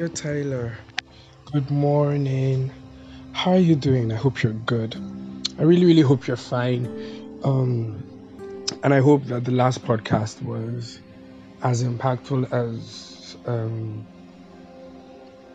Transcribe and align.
Dear 0.00 0.08
Tyler, 0.08 0.78
good 1.52 1.70
morning. 1.70 2.72
How 3.32 3.50
are 3.50 3.58
you 3.58 3.76
doing? 3.76 4.10
I 4.10 4.16
hope 4.16 4.42
you're 4.42 4.54
good. 4.54 4.96
I 5.58 5.62
really, 5.62 5.84
really 5.84 6.00
hope 6.00 6.26
you're 6.26 6.38
fine. 6.38 6.86
Um, 7.44 8.02
and 8.82 8.94
I 8.94 9.00
hope 9.00 9.24
that 9.26 9.44
the 9.44 9.50
last 9.50 9.84
podcast 9.84 10.40
was 10.40 11.00
as 11.62 11.84
impactful 11.84 12.50
as 12.50 13.36
um, 13.44 14.06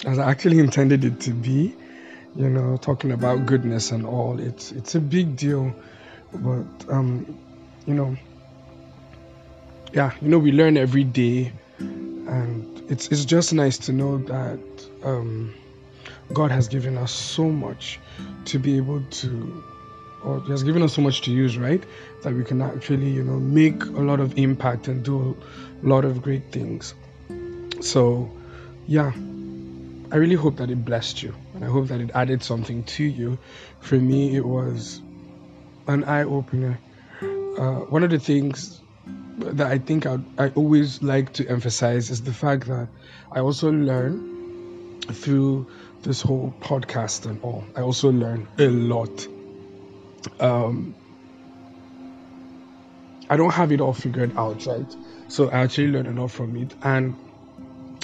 as 0.06 0.20
I 0.20 0.30
actually 0.30 0.60
intended 0.68 1.04
it 1.04 1.20
to 1.22 1.32
be. 1.32 1.76
You 2.36 2.48
know, 2.48 2.78
talking 2.78 3.14
about 3.14 3.48
goodness 3.48 3.90
and 3.90 4.06
all. 4.06 4.40
It's 4.40 4.72
it's 4.72 4.94
a 4.94 5.00
big 5.00 5.38
deal, 5.38 5.74
but 6.32 6.68
um, 6.88 7.36
you 7.88 7.96
know, 7.96 8.16
yeah, 9.92 10.12
you 10.22 10.30
know, 10.30 10.38
we 10.38 10.52
learn 10.52 10.78
every 10.78 11.04
day, 11.04 11.52
and 11.80 12.75
it's 12.90 13.08
it's 13.10 13.26
just 13.26 13.54
nice 13.54 13.78
to 13.80 13.92
know 13.92 14.18
that 14.20 14.60
um, 15.04 15.54
God 16.34 16.52
has 16.52 16.68
given 16.68 16.98
us 16.98 17.12
so 17.12 17.50
much 17.50 18.00
to 18.46 18.60
be 18.60 18.78
able 18.78 19.02
to, 19.02 19.64
or 20.24 20.42
He 20.42 20.52
has 20.52 20.64
given 20.64 20.82
us 20.82 20.94
so 20.94 21.02
much 21.02 21.22
to 21.22 21.32
use, 21.32 21.58
right? 21.58 21.84
That 22.24 22.34
we 22.34 22.44
can 22.44 22.62
actually, 22.62 23.10
you 23.10 23.24
know, 23.24 23.40
make 23.40 23.84
a 23.84 24.02
lot 24.02 24.20
of 24.20 24.38
impact 24.38 24.88
and 24.88 25.04
do 25.04 25.36
a 25.84 25.88
lot 25.88 26.06
of 26.06 26.22
great 26.22 26.52
things. 26.52 26.94
So, 27.82 28.30
yeah, 28.88 29.12
I 30.12 30.18
really 30.18 30.36
hope 30.36 30.58
that 30.58 30.70
it 30.70 30.86
blessed 30.86 31.24
you, 31.24 31.34
and 31.54 31.64
I 31.66 31.68
hope 31.68 31.88
that 31.88 32.02
it 32.02 32.12
added 32.14 32.44
something 32.44 32.84
to 32.84 33.04
you. 33.04 33.38
For 33.82 33.96
me, 33.96 34.36
it 34.36 34.46
was 34.46 35.02
an 35.88 36.04
eye 36.04 36.24
opener. 36.24 36.80
Uh, 37.22 37.86
one 37.90 38.04
of 38.04 38.10
the 38.10 38.20
things 38.20 38.82
that 39.38 39.68
I 39.68 39.78
think 39.78 40.06
I, 40.06 40.18
I 40.38 40.50
always 40.50 41.02
like 41.04 41.34
to 41.34 41.48
emphasize 41.48 42.10
is 42.10 42.24
the 42.24 42.34
fact 42.34 42.68
that 42.68 42.88
I 43.32 43.40
also 43.40 43.72
learn 43.72 45.02
through 45.12 45.68
this 46.02 46.22
whole 46.22 46.54
podcast 46.62 47.26
and 47.26 47.42
all. 47.42 47.64
I 47.76 47.82
also 47.82 48.12
learn 48.12 48.48
a 48.58 48.68
lot. 48.68 49.28
Um, 50.40 50.96
I 53.30 53.38
don't 53.38 53.52
have 53.52 53.72
it 53.72 53.82
all 53.82 53.94
figured 53.94 54.36
out, 54.38 54.66
right? 54.66 54.96
So 55.28 55.50
I 55.50 55.60
actually 55.60 55.88
learn 55.88 56.08
a 56.08 56.22
lot 56.22 56.32
from 56.32 56.56
it, 56.56 56.74
and 56.84 57.16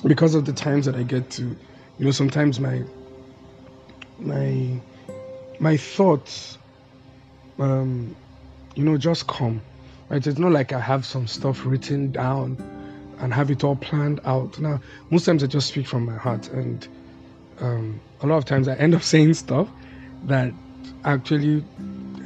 because 0.06 0.36
of 0.36 0.46
the 0.46 0.54
times 0.54 0.86
that 0.86 0.96
I 0.96 1.04
get 1.04 1.30
to, 1.32 1.44
you 1.44 2.06
know, 2.06 2.12
sometimes 2.12 2.60
my 2.60 2.84
my 4.18 4.82
my 5.60 5.78
thoughts, 5.78 6.58
um, 7.60 8.16
you 8.76 8.84
know, 8.84 8.98
just 8.98 9.28
come 9.28 9.62
Right? 10.12 10.28
It's 10.28 10.38
not 10.38 10.52
like 10.52 10.73
I 10.73 10.80
have 10.81 11.06
some 11.06 11.26
stuff 11.26 11.66
written 11.66 12.12
down 12.12 12.58
and 13.20 13.34
have 13.34 13.50
it 13.50 13.64
all 13.64 13.78
planned 13.78 14.20
out. 14.26 14.59
Now, 14.59 14.81
most 15.09 15.23
times 15.23 15.42
I 15.42 15.48
just 15.48 15.70
speak 15.70 15.88
from 15.88 16.03
my 16.06 16.18
heart, 16.18 16.50
and 16.50 16.86
um, 17.62 18.02
a 18.20 18.28
lot 18.28 18.36
of 18.36 18.44
times 18.44 18.68
I 18.68 18.76
end 18.76 18.94
up 18.94 19.03
saying 19.14 19.36
stuff 19.36 19.70
that 20.26 20.52
actually 21.06 21.64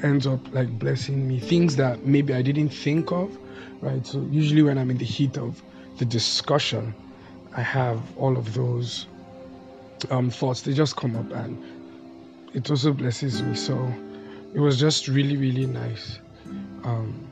ends 0.02 0.26
up 0.26 0.52
like 0.52 0.80
blessing 0.80 1.28
me. 1.28 1.40
Things 1.40 1.76
that 1.76 2.04
maybe 2.08 2.34
I 2.34 2.42
didn't 2.42 2.70
think 2.70 3.12
of, 3.12 3.38
right? 3.82 4.04
So 4.04 4.20
usually 4.32 4.64
when 4.64 4.80
I'm 4.80 4.90
in 4.90 4.98
the 4.98 5.06
heat 5.06 5.38
of 5.38 5.62
the 6.00 6.06
discussion, 6.06 6.96
I 7.56 7.62
have 7.62 8.02
all 8.18 8.36
of 8.36 8.56
those 8.56 9.06
um, 10.10 10.32
thoughts. 10.32 10.64
They 10.64 10.74
just 10.74 10.96
come 10.96 11.16
up, 11.16 11.32
and 11.32 11.64
it 12.56 12.68
also 12.68 12.94
blesses 12.94 13.44
me. 13.44 13.56
So 13.56 13.94
it 14.56 14.60
was 14.60 14.80
just 14.80 15.08
really, 15.08 15.38
really 15.38 15.68
nice. 15.68 16.18
Um, 16.84 17.28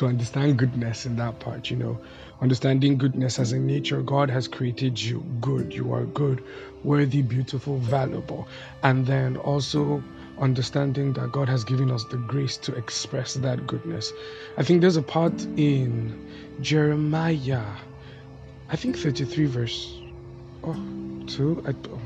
to 0.00 0.06
understand 0.06 0.58
goodness 0.58 1.04
in 1.04 1.14
that 1.16 1.38
part, 1.40 1.68
you 1.68 1.76
know, 1.76 2.00
understanding 2.40 2.96
goodness 2.96 3.38
as 3.38 3.52
a 3.52 3.58
nature. 3.58 4.00
God 4.00 4.30
has 4.30 4.48
created 4.48 4.98
you 4.98 5.22
good. 5.42 5.74
You 5.74 5.92
are 5.92 6.04
good, 6.04 6.42
worthy, 6.82 7.20
beautiful, 7.20 7.76
valuable. 7.76 8.48
And 8.82 9.06
then 9.06 9.36
also 9.36 10.02
understanding 10.38 11.12
that 11.12 11.32
God 11.32 11.50
has 11.50 11.64
given 11.64 11.90
us 11.90 12.04
the 12.04 12.16
grace 12.16 12.56
to 12.58 12.74
express 12.76 13.34
that 13.34 13.66
goodness. 13.66 14.10
I 14.56 14.62
think 14.62 14.80
there's 14.80 14.96
a 14.96 15.02
part 15.02 15.38
in 15.58 16.32
Jeremiah, 16.62 17.66
I 18.70 18.76
think 18.76 18.96
33 18.96 19.46
verse 19.46 20.00
oh, 20.64 21.24
2. 21.26 21.64
I, 21.66 21.74
oh. 21.90 22.00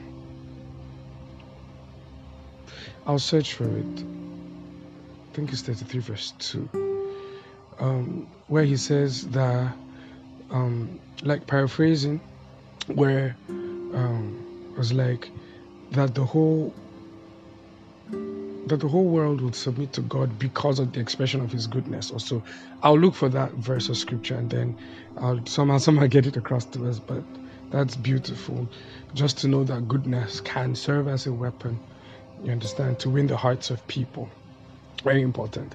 I'll 3.06 3.21
search 3.21 3.53
for 3.53 3.69
it. 3.69 4.00
I 4.00 5.34
think 5.37 5.53
it's 5.53 5.62
33 5.62 6.00
verse 6.00 6.32
2 6.41 6.94
um, 7.79 8.29
where 8.49 8.65
he 8.65 8.77
says 8.77 9.29
that, 9.29 9.75
um, 10.51 11.01
like 11.23 11.47
paraphrasing, 11.47 12.21
where 12.87 13.37
um, 13.49 14.75
was 14.77 14.93
like 14.93 15.31
that 15.93 16.15
the 16.15 16.25
whole 16.25 16.75
that 18.67 18.81
the 18.81 18.89
whole 18.89 19.05
world 19.05 19.41
would 19.41 19.55
submit 19.55 19.93
to 19.93 20.01
God 20.03 20.39
because 20.39 20.79
of 20.79 20.93
the 20.93 21.01
expression 21.01 21.41
of 21.41 21.53
His 21.53 21.67
goodness. 21.67 22.11
Also, 22.11 22.43
I'll 22.83 22.99
look 22.99 23.15
for 23.15 23.29
that 23.29 23.53
verse 23.53 23.89
of 23.89 23.97
scripture 23.97 24.37
and 24.37 24.51
then 24.51 24.79
I'll 25.19 25.45
somehow 25.47 25.79
somehow 25.79 26.06
get 26.06 26.27
it 26.27 26.37
across 26.37 26.65
to 26.67 26.89
us. 26.89 26.99
But 26.99 27.23
that's 27.71 27.97
beautiful, 27.97 28.69
just 29.15 29.39
to 29.39 29.49
know 29.49 29.65
that 29.65 29.89
goodness 29.89 30.41
can 30.41 30.75
serve 30.75 31.09
as 31.09 31.27
a 31.27 31.33
weapon. 31.33 31.79
You 32.43 32.53
understand 32.53 32.99
to 33.01 33.11
win 33.11 33.27
the 33.27 33.37
hearts 33.37 33.71
of 33.71 33.87
people. 33.87 34.29
Very 35.03 35.22
important. 35.22 35.75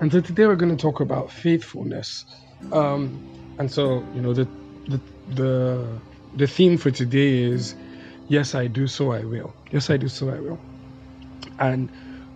And 0.00 0.10
so 0.10 0.20
today 0.20 0.46
we're 0.46 0.56
going 0.56 0.76
to 0.76 0.80
talk 0.80 1.00
about 1.00 1.30
faithfulness. 1.30 2.24
Um, 2.72 3.22
and 3.58 3.70
so, 3.70 4.04
you 4.14 4.20
know, 4.20 4.32
the, 4.32 4.48
the, 4.88 5.00
the, 5.34 6.00
the 6.36 6.46
theme 6.46 6.76
for 6.76 6.90
today 6.90 7.42
is 7.42 7.74
yes, 8.28 8.54
I 8.54 8.66
do, 8.66 8.86
so 8.86 9.12
I 9.12 9.20
will. 9.20 9.54
Yes, 9.70 9.90
I 9.90 9.96
do, 9.96 10.08
so 10.08 10.30
I 10.30 10.40
will. 10.40 10.58
And 11.58 11.88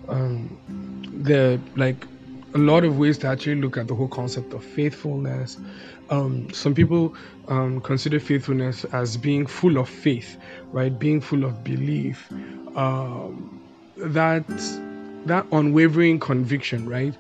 um, 0.09 0.59
there 1.13 1.55
are 1.55 1.61
like 1.77 2.07
a 2.55 2.59
lot 2.59 2.85
of 2.85 2.99
ways 2.99 3.19
to 3.19 3.27
actually 3.27 3.57
look 3.57 3.77
at 3.77 3.89
the 3.89 3.95
whole 3.95 4.09
concept 4.09 4.53
of 4.53 4.65
faithfulness. 4.65 5.59
Um, 6.11 6.51
some 6.53 6.75
people 6.75 7.15
um, 7.49 7.81
consider 7.81 8.19
faithfulness 8.21 8.85
as 8.85 9.17
being 9.17 9.47
full 9.47 9.77
of 9.79 9.89
faith, 9.89 10.37
right? 10.73 10.97
Being 10.97 11.21
full 11.21 11.45
of 11.45 11.63
belief. 11.65 12.31
Um, 12.77 13.61
that 13.97 14.47
that 15.29 15.47
unwavering 15.53 16.21
conviction, 16.21 16.89
right? 16.89 17.15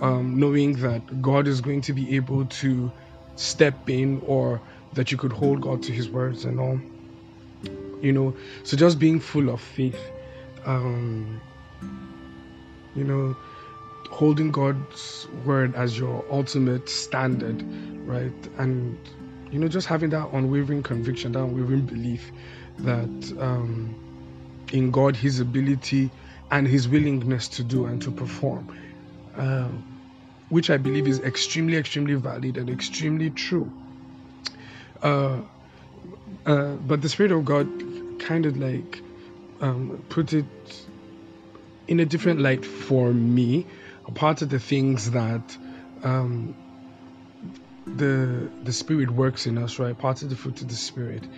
um, 0.00 0.38
knowing 0.38 0.74
that 0.74 1.20
God 1.20 1.46
is 1.46 1.60
going 1.60 1.82
to 1.82 1.92
be 1.92 2.16
able 2.16 2.46
to 2.46 2.90
step 3.36 3.88
in 3.88 4.22
or 4.26 4.60
that 4.94 5.10
you 5.10 5.18
could 5.18 5.32
hold 5.32 5.60
God 5.60 5.82
to 5.84 5.92
his 5.92 6.08
words 6.08 6.44
and 6.44 6.58
all. 6.58 6.80
You 8.00 8.12
know, 8.12 8.36
so 8.64 8.76
just 8.76 8.98
being 8.98 9.20
full 9.20 9.48
of 9.48 9.60
faith, 9.60 10.00
um, 10.64 11.40
you 12.94 13.04
know, 13.04 13.36
holding 14.10 14.50
God's 14.50 15.26
word 15.44 15.74
as 15.74 15.98
your 15.98 16.24
ultimate 16.30 16.88
standard, 16.88 17.62
right? 18.06 18.32
And, 18.58 18.98
you 19.50 19.58
know, 19.58 19.68
just 19.68 19.86
having 19.86 20.10
that 20.10 20.30
unwavering 20.32 20.82
conviction, 20.82 21.32
that 21.32 21.40
unwavering 21.44 21.82
belief 21.82 22.32
that 22.78 23.36
um, 23.38 23.94
in 24.72 24.90
God, 24.90 25.14
his 25.14 25.38
ability 25.38 26.10
and 26.52 26.68
his 26.68 26.88
willingness 26.88 27.48
to 27.48 27.64
do 27.64 27.86
and 27.86 28.02
to 28.02 28.12
perform 28.12 28.68
um, 29.36 29.84
which 30.48 30.70
I 30.70 30.76
believe 30.76 31.08
is 31.08 31.20
extremely, 31.20 31.76
extremely 31.76 32.14
valid 32.14 32.58
and 32.58 32.70
extremely 32.70 33.30
true. 33.30 33.72
Uh, 35.02 35.42
uh, 36.46 36.74
but 36.74 37.02
the 37.02 37.08
Spirit 37.08 37.32
of 37.32 37.44
God 37.44 38.20
kind 38.20 38.46
of 38.46 38.56
like 38.56 39.02
um, 39.60 40.04
put 40.10 40.32
it 40.32 40.46
in 41.88 42.00
a 42.00 42.04
different 42.04 42.40
light 42.40 42.64
for 42.64 43.12
me. 43.12 43.66
A 44.06 44.12
part 44.12 44.42
of 44.42 44.50
the 44.50 44.60
things 44.60 45.12
that 45.12 45.56
um, 46.02 46.56
the 47.86 48.50
the 48.64 48.72
Spirit 48.72 49.10
works 49.10 49.46
in 49.46 49.58
us, 49.58 49.78
right? 49.78 49.96
Part 49.98 50.22
of 50.22 50.30
the 50.30 50.36
fruit 50.36 50.62
of 50.62 50.68
the 50.68 50.76
Spirit 50.76 51.28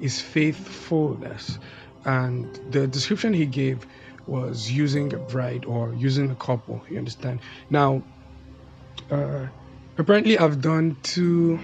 is 0.00 0.20
faithfulness, 0.20 1.58
and 2.04 2.46
the 2.72 2.86
description 2.86 3.32
he 3.34 3.46
gave 3.46 3.86
was 4.26 4.70
using 4.70 5.12
a 5.12 5.18
bride 5.18 5.64
or 5.64 5.94
using 5.94 6.30
a 6.30 6.34
couple. 6.36 6.82
You 6.88 6.98
understand? 6.98 7.40
Now, 7.70 8.02
uh, 9.10 9.46
apparently, 9.98 10.38
I've 10.38 10.60
done 10.60 10.96
two. 11.02 11.58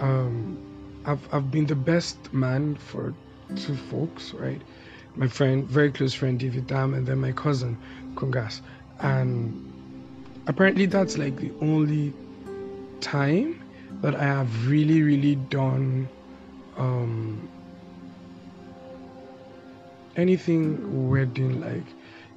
Um, 0.00 0.58
I've 1.04 1.34
I've 1.34 1.50
been 1.50 1.66
the 1.66 1.76
best 1.76 2.32
man 2.32 2.76
for 2.76 3.14
two 3.56 3.76
folks, 3.76 4.32
right? 4.34 4.60
My 5.16 5.28
friend, 5.28 5.66
very 5.66 5.90
close 5.90 6.14
friend 6.14 6.38
David 6.38 6.66
Dam, 6.66 6.94
and 6.94 7.06
then 7.06 7.18
my 7.18 7.32
cousin 7.32 7.76
Kungas, 8.14 8.60
and 9.00 9.72
apparently 10.46 10.86
that's 10.86 11.18
like 11.18 11.36
the 11.36 11.52
only 11.60 12.12
time 13.00 13.60
that 14.00 14.14
I 14.14 14.24
have 14.24 14.68
really, 14.68 15.02
really 15.02 15.34
done 15.34 16.08
um, 16.76 17.48
anything 20.18 21.08
wedding 21.10 21.60
like 21.60 21.86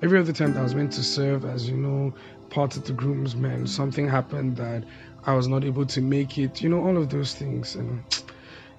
every 0.01 0.19
other 0.19 0.33
time 0.33 0.53
that 0.53 0.59
I 0.59 0.63
was 0.63 0.75
meant 0.75 0.93
to 0.93 1.03
serve 1.03 1.45
as 1.45 1.69
you 1.69 1.77
know 1.77 2.13
part 2.49 2.77
of 2.77 2.85
the 2.85 2.93
groomsmen 2.93 3.67
something 3.67 4.07
happened 4.07 4.57
that 4.57 4.83
I 5.25 5.33
was 5.35 5.47
not 5.47 5.65
able 5.65 5.85
to 5.87 6.01
make 6.01 6.37
it 6.37 6.61
you 6.61 6.69
know 6.69 6.85
all 6.85 6.97
of 6.97 7.09
those 7.09 7.33
things 7.35 7.75
and 7.75 8.03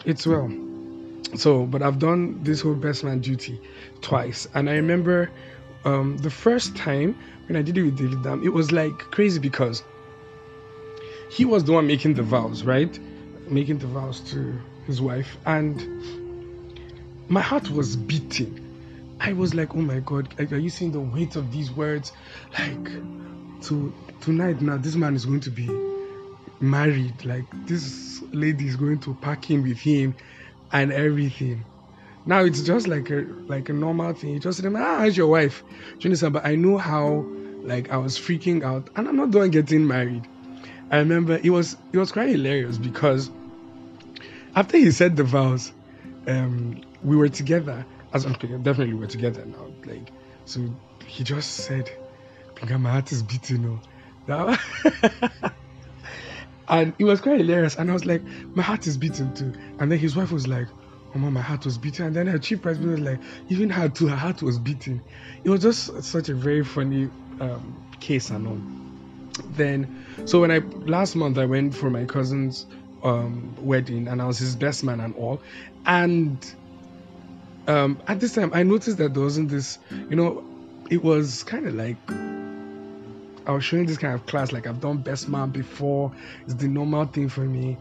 it's 0.06 0.26
well 0.26 0.50
So, 1.34 1.64
but 1.64 1.82
I've 1.82 1.98
done 1.98 2.42
this 2.44 2.60
whole 2.60 2.74
best 2.74 3.04
man 3.04 3.20
duty 3.20 3.58
twice, 4.02 4.46
and 4.54 4.68
I 4.68 4.74
remember 4.74 5.30
um, 5.84 6.18
the 6.18 6.30
first 6.30 6.76
time 6.76 7.16
when 7.48 7.56
I 7.56 7.62
did 7.62 7.78
it 7.78 7.82
with 7.84 7.96
David 7.96 8.22
Dam, 8.22 8.42
it 8.44 8.52
was 8.52 8.70
like 8.70 8.98
crazy 9.10 9.40
because 9.40 9.82
he 11.30 11.46
was 11.46 11.64
the 11.64 11.72
one 11.72 11.86
making 11.86 12.14
the 12.14 12.22
vows, 12.22 12.64
right? 12.64 12.98
Making 13.48 13.78
the 13.78 13.86
vows 13.86 14.20
to 14.32 14.60
his 14.86 15.00
wife, 15.00 15.38
and 15.46 15.82
my 17.28 17.40
heart 17.40 17.70
was 17.70 17.96
beating. 17.96 18.61
I 19.24 19.34
was 19.34 19.54
like, 19.54 19.76
oh 19.76 19.80
my 19.80 20.00
God, 20.00 20.34
are 20.40 20.58
you 20.58 20.68
seeing 20.68 20.90
the 20.90 21.00
weight 21.00 21.36
of 21.36 21.52
these 21.52 21.70
words? 21.70 22.12
Like, 22.58 22.84
to 23.62 23.94
tonight 24.20 24.60
now, 24.60 24.78
this 24.78 24.96
man 24.96 25.14
is 25.14 25.24
going 25.24 25.38
to 25.40 25.50
be 25.50 25.70
married. 26.60 27.24
Like, 27.24 27.44
this 27.66 28.20
lady 28.32 28.66
is 28.66 28.74
going 28.74 28.98
to 29.00 29.14
pack 29.14 29.48
him 29.48 29.62
with 29.62 29.78
him 29.78 30.16
and 30.72 30.92
everything. 30.92 31.64
Now 32.26 32.40
it's 32.40 32.62
just 32.62 32.88
like 32.88 33.10
a 33.10 33.26
like 33.46 33.68
a 33.68 33.72
normal 33.72 34.12
thing. 34.12 34.30
You 34.30 34.40
just 34.40 34.60
say, 34.60 34.68
ah, 34.68 34.98
how's 34.98 35.16
your 35.16 35.28
wife? 35.28 35.62
Do 35.68 35.98
you 36.00 36.06
understand? 36.06 36.32
But 36.32 36.44
I 36.44 36.56
know 36.56 36.76
how 36.78 37.24
like 37.62 37.90
I 37.90 37.98
was 37.98 38.18
freaking 38.18 38.64
out, 38.64 38.90
and 38.96 39.08
I'm 39.08 39.16
not 39.16 39.30
done 39.30 39.50
getting 39.50 39.86
married. 39.86 40.26
I 40.90 40.98
remember 40.98 41.38
it 41.42 41.50
was 41.50 41.76
it 41.92 41.98
was 41.98 42.10
quite 42.10 42.28
hilarious 42.28 42.76
because 42.76 43.30
after 44.56 44.78
he 44.78 44.90
said 44.90 45.16
the 45.16 45.24
vows, 45.24 45.72
um, 46.26 46.80
we 47.04 47.16
were 47.16 47.28
together. 47.28 47.86
As 48.12 48.26
okay, 48.26 48.48
definitely 48.58 48.94
we're 48.94 49.06
together 49.06 49.44
now. 49.44 49.66
Like 49.86 50.12
so, 50.44 50.60
he 51.06 51.24
just 51.24 51.50
said, 51.52 51.90
"Pinga, 52.54 52.78
my 52.80 52.90
heart 52.90 53.10
is 53.12 53.22
beating." 53.22 53.80
Oh, 54.28 54.56
and 56.68 56.94
it 56.98 57.04
was 57.04 57.20
quite 57.20 57.38
hilarious. 57.38 57.76
And 57.76 57.90
I 57.90 57.94
was 57.94 58.04
like, 58.04 58.22
"My 58.54 58.62
heart 58.62 58.86
is 58.86 58.98
beating 58.98 59.32
too." 59.34 59.52
And 59.78 59.90
then 59.90 59.98
his 59.98 60.14
wife 60.14 60.30
was 60.30 60.46
like, 60.46 60.68
"Oh 61.14 61.18
my, 61.18 61.30
my 61.30 61.40
heart 61.40 61.64
was 61.64 61.78
beating." 61.78 62.06
And 62.06 62.14
then 62.14 62.26
her 62.26 62.38
chief 62.38 62.60
president 62.60 62.92
was 62.92 63.00
like, 63.00 63.20
"Even 63.48 63.70
her 63.70 63.88
too, 63.88 64.08
her 64.08 64.16
heart 64.16 64.42
was 64.42 64.58
beating." 64.58 65.00
It 65.44 65.48
was 65.50 65.62
just 65.62 66.02
such 66.02 66.28
a 66.28 66.34
very 66.34 66.64
funny 66.64 67.08
um, 67.40 67.82
case 68.00 68.30
and 68.30 68.46
all. 68.46 68.60
Then, 69.52 70.04
so 70.26 70.40
when 70.40 70.50
I 70.50 70.58
last 70.58 71.16
month 71.16 71.38
I 71.38 71.46
went 71.46 71.74
for 71.74 71.88
my 71.88 72.04
cousin's 72.04 72.66
um, 73.02 73.54
wedding 73.58 74.06
and 74.08 74.20
I 74.20 74.26
was 74.26 74.38
his 74.38 74.54
best 74.54 74.84
man 74.84 75.00
and 75.00 75.14
all, 75.14 75.40
and 75.86 76.54
um, 77.66 78.00
at 78.06 78.20
this 78.20 78.34
time 78.34 78.50
I 78.54 78.62
noticed 78.62 78.98
that 78.98 79.14
there 79.14 79.22
wasn't 79.22 79.48
this, 79.48 79.78
you 79.90 80.16
know, 80.16 80.44
it 80.90 81.02
was 81.02 81.42
kind 81.44 81.66
of 81.66 81.74
like 81.74 81.96
I 83.46 83.52
was 83.52 83.64
showing 83.64 83.86
this 83.86 83.98
kind 83.98 84.14
of 84.14 84.26
class, 84.26 84.52
like 84.52 84.66
I've 84.66 84.80
done 84.80 84.98
best 84.98 85.28
man 85.28 85.50
before. 85.50 86.12
It's 86.44 86.54
the 86.54 86.68
normal 86.68 87.06
thing 87.06 87.28
for 87.28 87.42
me 87.42 87.76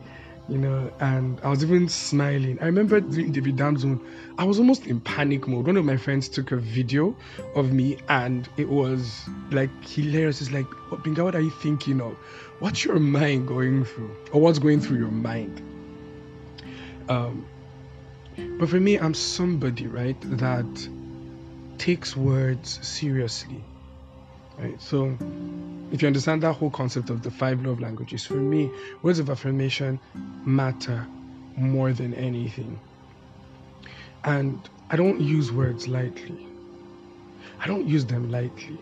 you 0.52 0.58
know, 0.58 0.92
and 1.00 1.40
I 1.44 1.50
was 1.50 1.64
even 1.64 1.88
smiling. 1.88 2.60
I 2.62 2.66
remember 2.66 3.00
during 3.00 3.32
the 3.32 3.52
Dam's 3.54 3.82
zone, 3.82 4.06
I 4.38 4.44
was 4.44 4.60
almost 4.60 4.86
in 4.86 5.00
panic 5.00 5.48
mode. 5.48 5.66
One 5.66 5.78
of 5.78 5.86
my 5.86 5.96
friends 5.96 6.28
took 6.28 6.52
a 6.52 6.58
video 6.58 7.16
of 7.56 7.72
me, 7.72 7.98
and 8.10 8.50
it 8.58 8.68
was 8.68 9.22
like 9.52 9.70
hilarious. 9.88 10.42
It's 10.42 10.52
like, 10.52 10.66
what, 10.92 11.04
Binga, 11.04 11.24
what 11.24 11.36
are 11.36 11.42
you 11.42 11.52
thinking 11.52 12.02
of? 12.02 12.18
What's 12.60 12.84
your 12.84 13.00
mind 13.00 13.48
going 13.48 13.86
through, 13.86 14.14
or 14.34 14.42
what's 14.42 14.60
going 14.60 14.82
through 14.82 14.98
your 14.98 15.12
mind? 15.12 15.62
Um, 17.08 17.46
but 18.58 18.70
for 18.70 18.80
me, 18.80 18.98
I'm 18.98 19.14
somebody, 19.14 19.88
right, 19.88 20.18
that 20.38 20.90
takes 21.78 22.16
words 22.16 22.80
seriously, 22.88 23.64
right? 24.58 24.80
So 24.82 25.18
if 25.92 26.02
you 26.02 26.08
understand 26.08 26.44
that 26.44 26.54
whole 26.54 26.70
concept 26.70 27.10
of 27.10 27.24
the 27.24 27.32
five 27.32 27.66
love 27.66 27.80
languages, 27.80 28.26
for 28.26 28.36
me, 28.36 28.70
words 29.02 29.20
of 29.20 29.30
affirmation 29.30 30.00
matter 30.46 31.08
more 31.58 31.92
than 31.94 32.14
anything. 32.14 32.80
And 34.24 34.70
I 34.90 34.96
don't 34.96 35.20
use 35.20 35.52
words 35.52 35.88
lightly. 35.88 36.48
I 37.60 37.68
don't 37.68 37.88
use 37.88 38.06
them 38.06 38.32
lightly. 38.32 38.80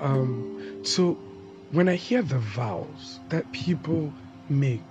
Um, 0.00 0.84
so 0.84 1.14
when 1.72 1.88
I 1.88 1.94
hear 1.94 2.22
the 2.22 2.38
vows 2.38 3.20
that 3.28 3.50
people 3.52 4.12
make, 4.48 4.82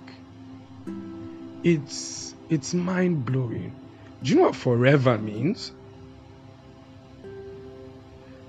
it's 1.62 2.34
it's 2.48 2.74
mind 2.74 3.24
blowing. 3.24 3.74
Do 4.22 4.30
you 4.30 4.36
know 4.36 4.42
what 4.42 4.56
forever 4.56 5.18
means? 5.18 5.72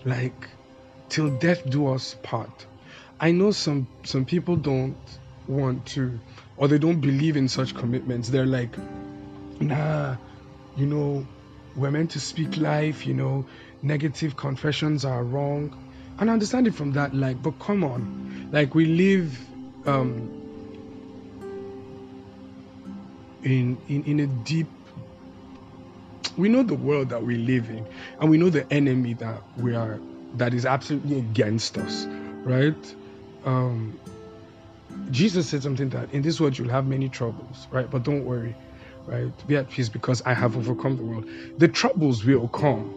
Like 0.05 0.49
till 1.09 1.29
death 1.37 1.69
do 1.69 1.87
us 1.87 2.15
part. 2.23 2.65
I 3.19 3.31
know 3.31 3.51
some 3.51 3.87
some 4.03 4.25
people 4.25 4.55
don't 4.55 4.95
want 5.47 5.85
to 5.87 6.19
or 6.55 6.67
they 6.67 6.77
don't 6.77 7.01
believe 7.01 7.37
in 7.37 7.47
such 7.47 7.75
commitments. 7.75 8.29
They're 8.29 8.45
like, 8.45 8.77
nah, 9.59 10.15
you 10.75 10.85
know, 10.85 11.25
we're 11.75 11.91
meant 11.91 12.11
to 12.11 12.19
speak 12.19 12.57
life, 12.57 13.05
you 13.05 13.13
know, 13.13 13.45
negative 13.81 14.35
confessions 14.35 15.05
are 15.05 15.23
wrong. 15.23 15.75
And 16.19 16.29
I 16.29 16.33
understand 16.33 16.67
it 16.67 16.73
from 16.73 16.91
that, 16.93 17.13
like, 17.13 17.41
but 17.43 17.59
come 17.59 17.83
on. 17.83 18.49
Like 18.51 18.73
we 18.73 18.85
live 18.85 19.37
um 19.85 20.33
in 23.43 23.77
in, 23.87 24.03
in 24.05 24.19
a 24.21 24.27
deep 24.27 24.67
we 26.37 26.49
know 26.49 26.63
the 26.63 26.75
world 26.75 27.09
that 27.09 27.23
we 27.23 27.35
live 27.35 27.69
in 27.69 27.85
and 28.19 28.29
we 28.29 28.37
know 28.37 28.49
the 28.49 28.71
enemy 28.71 29.13
that 29.13 29.41
we 29.57 29.75
are 29.75 29.99
that 30.35 30.53
is 30.53 30.65
absolutely 30.65 31.19
against 31.19 31.77
us 31.77 32.05
right 32.43 32.95
um, 33.45 33.97
Jesus 35.11 35.49
said 35.49 35.63
something 35.63 35.89
that 35.89 36.11
in 36.11 36.21
this 36.21 36.39
world 36.39 36.57
you'll 36.57 36.69
have 36.69 36.85
many 36.85 37.07
troubles, 37.09 37.67
right? 37.71 37.89
But 37.89 38.03
don't 38.03 38.25
worry, 38.25 38.55
right? 39.05 39.31
Be 39.47 39.55
at 39.55 39.69
peace 39.69 39.89
because 39.89 40.21
I 40.23 40.33
have 40.33 40.57
overcome 40.57 40.97
the 40.97 41.03
world. 41.03 41.29
The 41.57 41.67
troubles 41.67 42.25
will 42.25 42.47
come, 42.49 42.93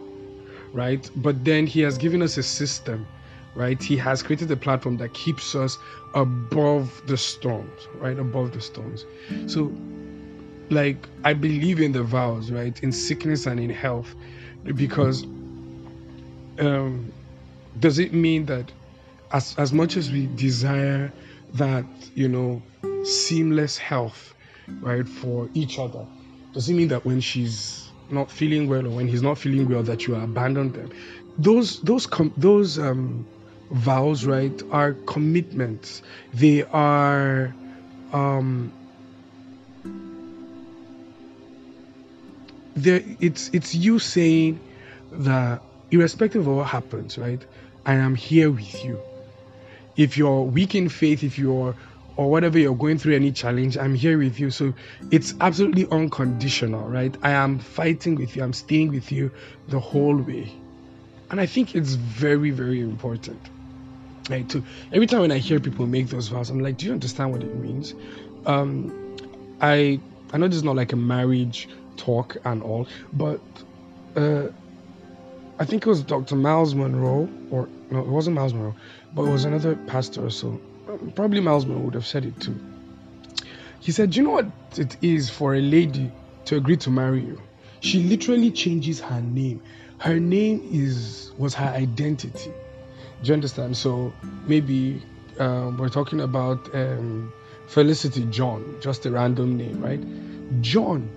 right? 0.73 1.09
But 1.15 1.45
then 1.45 1.65
He 1.65 1.81
has 1.81 1.97
given 1.97 2.21
us 2.21 2.37
a 2.37 2.43
system, 2.43 3.07
right? 3.55 3.81
He 3.81 3.95
has 3.97 4.21
created 4.21 4.51
a 4.51 4.57
platform 4.57 4.97
that 4.97 5.13
keeps 5.13 5.55
us 5.55 5.77
above 6.13 7.01
the 7.07 7.17
storms, 7.17 7.87
right? 7.95 8.17
Above 8.19 8.51
the 8.51 8.61
storms. 8.61 9.05
So, 9.47 9.71
like, 10.71 11.07
I 11.23 11.33
believe 11.33 11.79
in 11.79 11.91
the 11.91 12.03
vows, 12.03 12.51
right? 12.51 12.81
In 12.81 12.91
sickness 12.91 13.45
and 13.45 13.59
in 13.59 13.69
health, 13.69 14.15
because 14.63 15.23
um, 16.59 17.11
does 17.79 17.99
it 17.99 18.13
mean 18.13 18.45
that 18.45 18.71
as, 19.31 19.55
as 19.57 19.73
much 19.73 19.97
as 19.97 20.11
we 20.11 20.27
desire 20.27 21.11
that, 21.53 21.85
you 22.15 22.27
know, 22.27 22.61
seamless 23.03 23.77
health, 23.77 24.33
right, 24.81 25.07
for 25.07 25.49
each 25.53 25.79
other, 25.79 26.05
does 26.53 26.69
it 26.69 26.73
mean 26.73 26.87
that 26.89 27.05
when 27.05 27.21
she's 27.21 27.89
not 28.09 28.29
feeling 28.29 28.67
well 28.67 28.85
or 28.85 28.89
when 28.89 29.07
he's 29.07 29.21
not 29.21 29.37
feeling 29.37 29.69
well 29.69 29.83
that 29.83 30.07
you 30.07 30.15
abandon 30.15 30.71
them? 30.71 30.91
Those 31.37 31.79
those 31.81 32.05
com- 32.05 32.33
those 32.37 32.77
um, 32.77 33.25
vows, 33.71 34.25
right, 34.25 34.61
are 34.71 34.93
commitments. 35.07 36.01
They 36.33 36.63
are 36.63 37.55
um, 38.11 38.73
it's 42.75 43.49
it's 43.53 43.75
you 43.75 43.99
saying 43.99 44.59
that 45.11 45.61
irrespective 45.89 46.47
of 46.47 46.55
what 46.55 46.67
happens, 46.67 47.17
right, 47.17 47.41
I 47.85 47.93
am 47.95 48.15
here 48.15 48.49
with 48.51 48.83
you 48.83 48.99
if 49.95 50.17
you're 50.17 50.41
weak 50.41 50.75
in 50.75 50.89
faith, 50.89 51.23
if 51.23 51.37
you're 51.37 51.75
or 52.17 52.29
whatever 52.29 52.59
you're 52.59 52.75
going 52.75 52.97
through 52.97 53.15
any 53.15 53.31
challenge, 53.31 53.77
I'm 53.77 53.95
here 53.95 54.17
with 54.17 54.39
you. 54.39 54.51
So 54.51 54.73
it's 55.11 55.33
absolutely 55.39 55.87
unconditional, 55.89 56.87
right? 56.87 57.15
I 57.23 57.31
am 57.31 57.59
fighting 57.59 58.15
with 58.15 58.35
you, 58.35 58.43
I'm 58.43 58.53
staying 58.53 58.89
with 58.91 59.11
you 59.11 59.31
the 59.69 59.79
whole 59.79 60.17
way. 60.17 60.51
And 61.29 61.39
I 61.39 61.45
think 61.45 61.73
it's 61.73 61.93
very, 61.93 62.51
very 62.51 62.81
important. 62.81 63.39
Right? 64.29 64.47
To 64.49 64.63
every 64.91 65.07
time 65.07 65.21
when 65.21 65.31
I 65.31 65.37
hear 65.37 65.59
people 65.59 65.87
make 65.87 66.07
those 66.07 66.27
vows, 66.27 66.49
I'm 66.49 66.59
like, 66.59 66.77
do 66.77 66.85
you 66.85 66.91
understand 66.91 67.31
what 67.31 67.43
it 67.43 67.55
means? 67.55 67.95
Um, 68.45 69.15
I 69.61 69.99
I 70.33 70.37
know 70.37 70.47
this 70.47 70.57
is 70.57 70.63
not 70.63 70.75
like 70.75 70.93
a 70.93 70.97
marriage 70.97 71.69
talk 71.97 72.37
and 72.45 72.61
all, 72.63 72.87
but 73.13 73.41
uh, 74.15 74.47
I 75.59 75.65
think 75.65 75.85
it 75.85 75.89
was 75.89 76.01
Dr. 76.01 76.35
Myles 76.35 76.73
Munroe, 76.73 77.29
or 77.51 77.69
no, 77.91 77.99
it 77.99 78.07
wasn't 78.07 78.35
Myles 78.35 78.53
Munroe, 78.53 78.75
but 79.13 79.23
it 79.23 79.31
was 79.31 79.45
another 79.45 79.75
pastor 79.87 80.29
so. 80.29 80.59
Probably 81.15 81.39
Myles 81.39 81.65
Munroe 81.65 81.83
would 81.83 81.93
have 81.93 82.05
said 82.05 82.25
it 82.25 82.39
too. 82.39 82.59
He 83.79 83.91
said, 83.91 84.11
Do 84.11 84.19
you 84.19 84.23
know 84.23 84.31
what 84.31 84.47
it 84.77 84.97
is 85.01 85.29
for 85.29 85.55
a 85.55 85.61
lady 85.61 86.11
to 86.45 86.55
agree 86.57 86.77
to 86.77 86.89
marry 86.89 87.21
you? 87.21 87.41
She 87.79 88.03
literally 88.03 88.51
changes 88.51 88.99
her 88.99 89.21
name. 89.21 89.61
Her 89.99 90.19
name 90.19 90.67
is 90.71 91.31
was 91.37 91.53
her 91.55 91.67
identity. 91.67 92.51
Do 93.21 93.27
you 93.27 93.33
understand? 93.33 93.77
So 93.77 94.13
maybe 94.47 95.01
um, 95.39 95.77
we're 95.77 95.89
talking 95.89 96.21
about 96.21 96.73
um, 96.73 97.31
Felicity 97.67 98.25
John, 98.25 98.77
just 98.81 99.05
a 99.05 99.11
random 99.11 99.57
name, 99.57 99.79
right? 99.81 100.01
John 100.61 101.09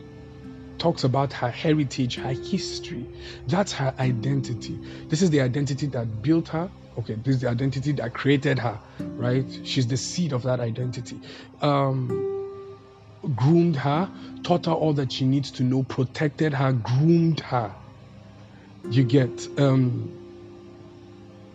talks 0.79 1.05
about 1.05 1.33
her 1.33 1.51
heritage, 1.51 2.17
her 2.17 2.33
history. 2.33 3.07
That's 3.47 3.73
her 3.73 3.95
identity. 3.99 4.79
This 5.09 5.23
is 5.23 5.31
the 5.31 5.41
identity 5.41 5.87
that 5.89 6.23
built 6.23 6.49
her. 6.49 6.71
Okay, 6.99 7.15
this 7.15 7.37
is 7.37 7.41
the 7.41 7.49
identity 7.49 7.93
that 7.93 8.15
created 8.15 8.59
her, 8.59 8.79
right? 9.01 9.45
She's 9.65 9.87
the 9.87 9.97
seed 9.97 10.33
of 10.33 10.43
that 10.45 10.61
identity. 10.61 11.21
Um, 11.61 12.35
groomed 13.35 13.77
her, 13.77 14.09
taught 14.43 14.67
her 14.67 14.73
all 14.73 14.93
that 14.95 15.13
she 15.13 15.25
needs 15.25 15.51
to 15.53 15.63
know, 15.63 15.83
protected 15.83 16.53
her, 16.55 16.73
groomed 16.73 17.41
her. 17.41 17.75
You 18.91 19.03
get, 19.03 19.49
um, 19.59 20.13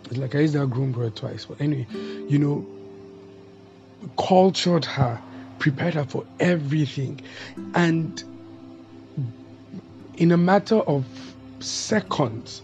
it's 0.06 0.18
like 0.18 0.34
I 0.34 0.40
used 0.40 0.54
that 0.54 0.68
groom 0.68 0.92
word 0.92 1.16
twice, 1.16 1.46
but 1.46 1.60
anyway, 1.60 1.86
you 2.28 2.38
know, 2.38 2.66
cultured 4.18 4.84
her, 4.84 5.20
prepared 5.58 5.94
her 5.94 6.04
for 6.04 6.26
everything. 6.38 7.20
And 7.74 8.22
in 10.20 10.32
a 10.32 10.36
matter 10.36 10.76
of 10.76 11.06
seconds, 11.60 12.60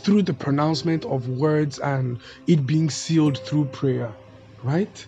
through 0.00 0.22
the 0.22 0.34
pronouncement 0.34 1.06
of 1.06 1.28
words 1.28 1.78
and 1.78 2.18
it 2.46 2.66
being 2.66 2.90
sealed 2.90 3.38
through 3.38 3.64
prayer, 3.66 4.14
right? 4.62 5.06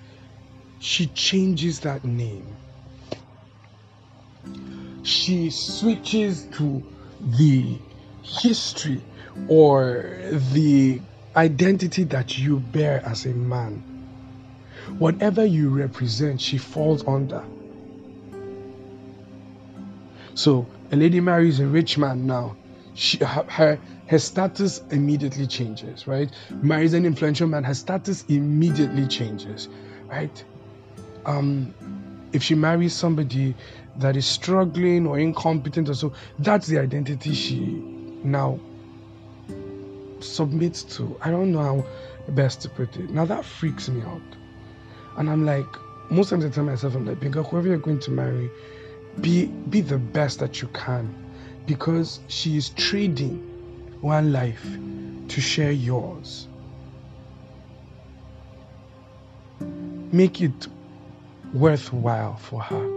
She 0.78 1.06
changes 1.08 1.80
that 1.80 2.02
name. 2.02 2.56
She 5.02 5.50
switches 5.50 6.44
to 6.52 6.82
the 7.20 7.78
history 8.22 9.02
or 9.48 10.18
the 10.52 11.02
identity 11.36 12.04
that 12.04 12.38
you 12.38 12.58
bear 12.58 13.02
as 13.04 13.26
a 13.26 13.34
man. 13.34 13.82
Whatever 14.98 15.44
you 15.44 15.68
represent, 15.68 16.40
she 16.40 16.56
falls 16.56 17.06
under. 17.06 17.44
So 20.34 20.66
a 20.92 20.96
lady 20.96 21.20
marries 21.20 21.58
a 21.58 21.66
rich 21.66 21.98
man 21.98 22.26
now. 22.26 22.54
She, 22.94 23.16
her, 23.24 23.78
her 24.06 24.18
status 24.18 24.82
immediately 24.90 25.46
changes, 25.46 26.06
right? 26.06 26.30
Marries 26.50 26.92
an 26.92 27.06
influential 27.06 27.48
man, 27.48 27.64
her 27.64 27.74
status 27.74 28.24
immediately 28.28 29.06
changes, 29.06 29.68
right? 30.06 30.44
Um, 31.24 31.74
if 32.32 32.42
she 32.42 32.54
marries 32.54 32.92
somebody 32.92 33.54
that 33.96 34.16
is 34.16 34.26
struggling 34.26 35.06
or 35.06 35.18
incompetent 35.18 35.88
or 35.88 35.94
so, 35.94 36.12
that's 36.38 36.66
the 36.66 36.78
identity 36.78 37.32
she 37.32 37.56
now 38.22 38.60
submits 40.20 40.82
to. 40.82 41.16
I 41.22 41.30
don't 41.30 41.52
know 41.52 41.62
how 41.62 41.86
best 42.32 42.60
to 42.62 42.68
put 42.68 42.96
it. 42.96 43.10
Now 43.10 43.24
that 43.24 43.44
freaks 43.44 43.88
me 43.88 44.02
out. 44.02 44.20
And 45.16 45.30
I'm 45.30 45.46
like, 45.46 45.66
most 46.10 46.30
times 46.30 46.44
I 46.44 46.50
tell 46.50 46.64
myself, 46.64 46.94
I'm 46.94 47.06
like, 47.06 47.20
because 47.20 47.46
whoever 47.46 47.68
you're 47.68 47.78
going 47.78 48.00
to 48.00 48.10
marry, 48.10 48.50
be 49.20 49.46
be 49.46 49.80
the 49.80 49.98
best 49.98 50.38
that 50.40 50.62
you 50.62 50.68
can. 50.68 51.14
Because 51.66 52.20
she 52.28 52.56
is 52.56 52.70
trading 52.70 53.36
one 54.00 54.32
life 54.32 54.66
to 55.28 55.40
share 55.40 55.70
yours. 55.70 56.48
Make 60.10 60.40
it 60.40 60.66
worthwhile 61.54 62.36
for 62.36 62.60
her. 62.62 62.90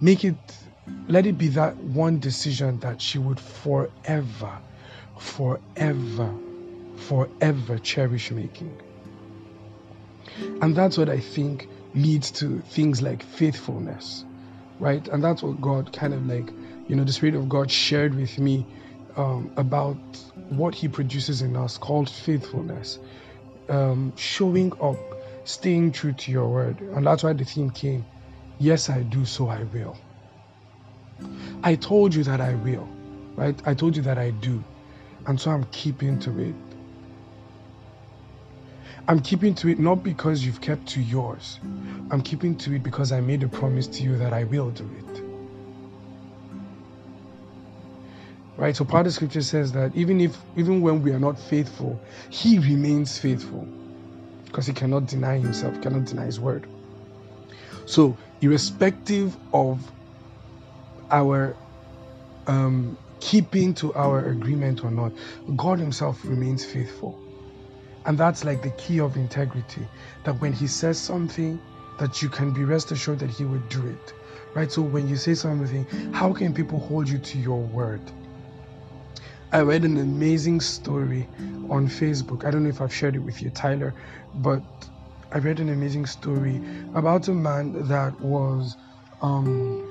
Make 0.00 0.24
it 0.24 0.36
let 1.08 1.26
it 1.26 1.38
be 1.38 1.48
that 1.48 1.76
one 1.76 2.18
decision 2.18 2.78
that 2.80 3.00
she 3.00 3.18
would 3.18 3.40
forever, 3.40 4.58
forever, 5.18 6.34
forever 6.96 7.78
cherish 7.78 8.30
making. 8.30 8.80
And 10.60 10.74
that's 10.74 10.98
what 10.98 11.08
I 11.08 11.20
think 11.20 11.68
leads 11.94 12.30
to 12.32 12.60
things 12.60 13.02
like 13.02 13.22
faithfulness, 13.22 14.24
right? 14.78 15.06
And 15.08 15.22
that's 15.22 15.42
what 15.42 15.60
God 15.60 15.92
kind 15.92 16.14
of 16.14 16.26
like, 16.26 16.52
you 16.88 16.96
know, 16.96 17.04
the 17.04 17.12
Spirit 17.12 17.34
of 17.34 17.48
God 17.48 17.70
shared 17.70 18.14
with 18.14 18.38
me 18.38 18.66
um, 19.16 19.52
about 19.56 19.96
what 20.34 20.74
He 20.74 20.88
produces 20.88 21.42
in 21.42 21.56
us 21.56 21.78
called 21.78 22.10
faithfulness, 22.10 22.98
um, 23.68 24.14
showing 24.16 24.72
up, 24.80 24.98
staying 25.44 25.92
true 25.92 26.12
to 26.12 26.32
your 26.32 26.48
word. 26.48 26.80
And 26.80 27.06
that's 27.06 27.22
why 27.22 27.32
the 27.32 27.44
theme 27.44 27.70
came 27.70 28.06
Yes, 28.58 28.88
I 28.88 29.02
do, 29.02 29.24
so 29.24 29.48
I 29.48 29.64
will. 29.64 29.98
I 31.62 31.74
told 31.74 32.14
you 32.14 32.24
that 32.24 32.40
I 32.40 32.54
will, 32.54 32.88
right? 33.36 33.60
I 33.66 33.74
told 33.74 33.96
you 33.96 34.02
that 34.02 34.18
I 34.18 34.30
do. 34.30 34.64
And 35.26 35.40
so 35.40 35.50
I'm 35.50 35.64
keeping 35.64 36.18
to 36.20 36.38
it. 36.40 36.73
I'm 39.08 39.20
keeping 39.20 39.54
to 39.56 39.68
it 39.68 39.78
not 39.78 40.02
because 40.02 40.44
you've 40.44 40.60
kept 40.60 40.86
to 40.88 41.02
yours. 41.02 41.60
I'm 42.10 42.22
keeping 42.22 42.56
to 42.58 42.74
it 42.74 42.82
because 42.82 43.12
I 43.12 43.20
made 43.20 43.42
a 43.42 43.48
promise 43.48 43.86
to 43.88 44.02
you 44.02 44.16
that 44.18 44.32
I 44.32 44.44
will 44.44 44.70
do 44.70 44.84
it. 44.84 45.22
Right? 48.56 48.76
So 48.76 48.84
part 48.84 49.06
of 49.06 49.12
the 49.12 49.16
scripture 49.16 49.42
says 49.42 49.72
that 49.72 49.94
even 49.94 50.20
if 50.20 50.38
even 50.56 50.80
when 50.80 51.02
we 51.02 51.12
are 51.12 51.18
not 51.18 51.38
faithful, 51.38 52.00
he 52.30 52.58
remains 52.58 53.18
faithful. 53.18 53.68
Because 54.44 54.66
he 54.66 54.72
cannot 54.72 55.06
deny 55.06 55.38
himself, 55.38 55.80
cannot 55.82 56.06
deny 56.06 56.26
his 56.26 56.40
word. 56.40 56.68
So 57.86 58.16
irrespective 58.40 59.36
of 59.52 59.92
our 61.10 61.56
um, 62.46 62.98
keeping 63.20 63.74
to 63.74 63.94
our 63.94 64.24
agreement 64.26 64.84
or 64.84 64.90
not, 64.90 65.12
God 65.56 65.78
Himself 65.78 66.24
remains 66.24 66.64
faithful. 66.64 67.18
And 68.06 68.18
that's 68.18 68.44
like 68.44 68.62
the 68.62 68.70
key 68.70 69.00
of 69.00 69.16
integrity. 69.16 69.86
That 70.24 70.40
when 70.40 70.52
He 70.52 70.66
says 70.66 70.98
something, 70.98 71.60
that 71.98 72.22
you 72.22 72.28
can 72.28 72.52
be 72.52 72.64
rest 72.64 72.92
assured 72.92 73.20
that 73.20 73.30
He 73.30 73.44
would 73.44 73.68
do 73.68 73.86
it. 73.86 74.12
Right? 74.54 74.70
So 74.70 74.82
when 74.82 75.08
you 75.08 75.16
say 75.16 75.34
something, 75.34 76.12
how 76.12 76.32
can 76.32 76.54
people 76.54 76.78
hold 76.78 77.08
you 77.08 77.18
to 77.18 77.38
your 77.38 77.60
word? 77.60 78.00
I 79.52 79.60
read 79.60 79.84
an 79.84 79.98
amazing 79.98 80.60
story 80.60 81.28
on 81.70 81.88
Facebook. 81.88 82.44
I 82.44 82.50
don't 82.50 82.64
know 82.64 82.70
if 82.70 82.80
I've 82.80 82.94
shared 82.94 83.14
it 83.14 83.20
with 83.20 83.40
you, 83.40 83.50
Tyler, 83.50 83.94
but 84.34 84.62
I 85.30 85.38
read 85.38 85.60
an 85.60 85.68
amazing 85.68 86.06
story 86.06 86.60
about 86.94 87.28
a 87.28 87.32
man 87.32 87.86
that 87.88 88.20
was, 88.20 88.76
um, 89.22 89.88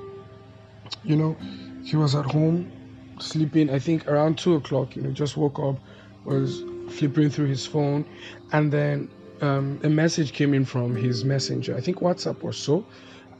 you 1.02 1.16
know, 1.16 1.36
he 1.82 1.96
was 1.96 2.14
at 2.14 2.26
home 2.26 2.70
sleeping, 3.18 3.70
I 3.70 3.78
think 3.78 4.06
around 4.06 4.38
two 4.38 4.54
o'clock, 4.54 4.96
you 4.96 5.02
know, 5.02 5.10
just 5.10 5.36
woke 5.36 5.58
up, 5.58 5.76
was 6.24 6.62
flipping 6.88 7.30
through 7.30 7.46
his 7.46 7.66
phone, 7.66 8.04
and 8.52 8.72
then 8.72 9.08
um, 9.40 9.80
a 9.82 9.88
message 9.88 10.32
came 10.32 10.54
in 10.54 10.64
from 10.64 10.94
his 10.94 11.24
messenger, 11.24 11.76
I 11.76 11.80
think 11.80 11.98
WhatsApp 11.98 12.42
or 12.42 12.52
so, 12.52 12.84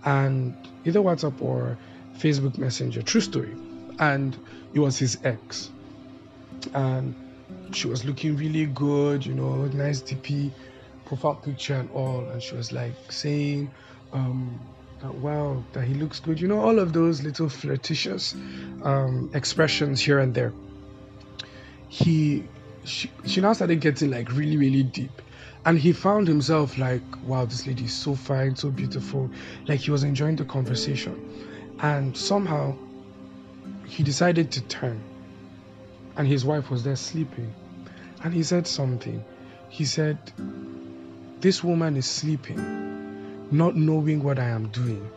and 0.04 0.54
either 0.84 1.00
WhatsApp 1.00 1.40
or 1.40 1.78
Facebook 2.18 2.58
Messenger, 2.58 3.02
true 3.02 3.20
story. 3.20 3.54
And 3.98 4.36
it 4.72 4.80
was 4.80 4.98
his 4.98 5.18
ex. 5.24 5.70
And 6.74 7.14
she 7.72 7.86
was 7.86 8.04
looking 8.04 8.36
really 8.36 8.66
good, 8.66 9.24
you 9.24 9.34
know, 9.34 9.66
nice 9.66 10.02
DP, 10.02 10.50
profile 11.04 11.36
picture 11.36 11.74
and 11.74 11.90
all. 11.90 12.28
And 12.28 12.42
she 12.42 12.54
was 12.54 12.72
like 12.72 12.94
saying, 13.10 13.70
um, 14.12 14.60
that, 15.00 15.14
wow, 15.14 15.62
that 15.72 15.84
he 15.84 15.94
looks 15.94 16.20
good, 16.20 16.40
you 16.40 16.48
know, 16.48 16.60
all 16.60 16.78
of 16.78 16.92
those 16.92 17.22
little 17.22 17.48
flirtatious 17.48 18.34
um, 18.82 19.30
expressions 19.34 20.00
here 20.00 20.18
and 20.18 20.34
there. 20.34 20.52
He 21.88 22.44
she, 22.84 23.10
she 23.26 23.40
now 23.40 23.52
started 23.52 23.80
getting 23.80 24.10
like 24.10 24.30
really, 24.32 24.56
really 24.56 24.82
deep. 24.82 25.22
And 25.66 25.78
he 25.78 25.92
found 25.92 26.28
himself 26.28 26.76
like, 26.76 27.02
wow, 27.24 27.46
this 27.46 27.66
lady 27.66 27.84
is 27.84 27.94
so 27.94 28.14
fine, 28.14 28.54
so 28.54 28.70
beautiful. 28.70 29.30
Like 29.66 29.80
he 29.80 29.90
was 29.90 30.04
enjoying 30.04 30.36
the 30.36 30.44
conversation. 30.44 31.74
And 31.80 32.16
somehow 32.16 32.76
he 33.86 34.02
decided 34.02 34.52
to 34.52 34.60
turn. 34.62 35.02
And 36.16 36.28
his 36.28 36.44
wife 36.44 36.70
was 36.70 36.84
there 36.84 36.96
sleeping. 36.96 37.54
And 38.22 38.34
he 38.34 38.42
said 38.42 38.66
something. 38.66 39.24
He 39.70 39.84
said, 39.84 40.18
This 41.40 41.64
woman 41.64 41.96
is 41.96 42.06
sleeping, 42.06 43.48
not 43.50 43.74
knowing 43.74 44.22
what 44.22 44.38
I 44.38 44.48
am 44.48 44.68
doing. 44.68 45.10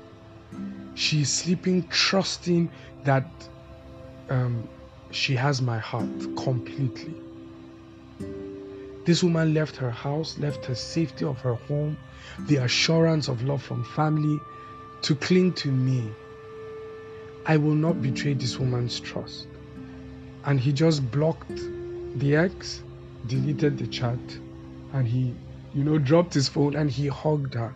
She 0.95 1.21
is 1.21 1.31
sleeping, 1.31 1.87
trusting 1.89 2.71
that 3.03 3.25
um, 4.29 4.67
she 5.11 5.35
has 5.35 5.61
my 5.61 5.77
heart 5.77 6.19
completely. 6.37 7.26
This 9.05 9.23
woman 9.23 9.53
left 9.53 9.77
her 9.77 9.91
house, 9.91 10.37
left 10.37 10.67
the 10.67 10.75
safety 10.75 11.23
of 11.23 11.39
her 11.39 11.55
home, 11.55 11.97
the 12.47 12.57
assurance 12.57 13.29
of 13.29 13.43
love 13.43 13.63
from 13.63 13.83
family 13.83 14.37
to 15.03 15.15
cling 15.15 15.53
to 15.53 15.71
me. 15.71 16.11
I 17.45 17.55
will 17.55 17.75
not 17.75 18.01
betray 18.01 18.33
this 18.33 18.59
woman's 18.59 18.99
trust. 18.99 19.47
And 20.43 20.59
he 20.59 20.73
just 20.73 21.09
blocked 21.09 21.61
the 22.15 22.35
ex, 22.35 22.83
deleted 23.25 23.77
the 23.77 23.87
chat, 23.87 24.19
and 24.93 25.07
he, 25.07 25.33
you 25.73 25.83
know, 25.83 25.97
dropped 25.97 26.33
his 26.33 26.49
phone 26.49 26.75
and 26.75 26.91
he 26.91 27.07
hugged 27.07 27.53
her, 27.53 27.75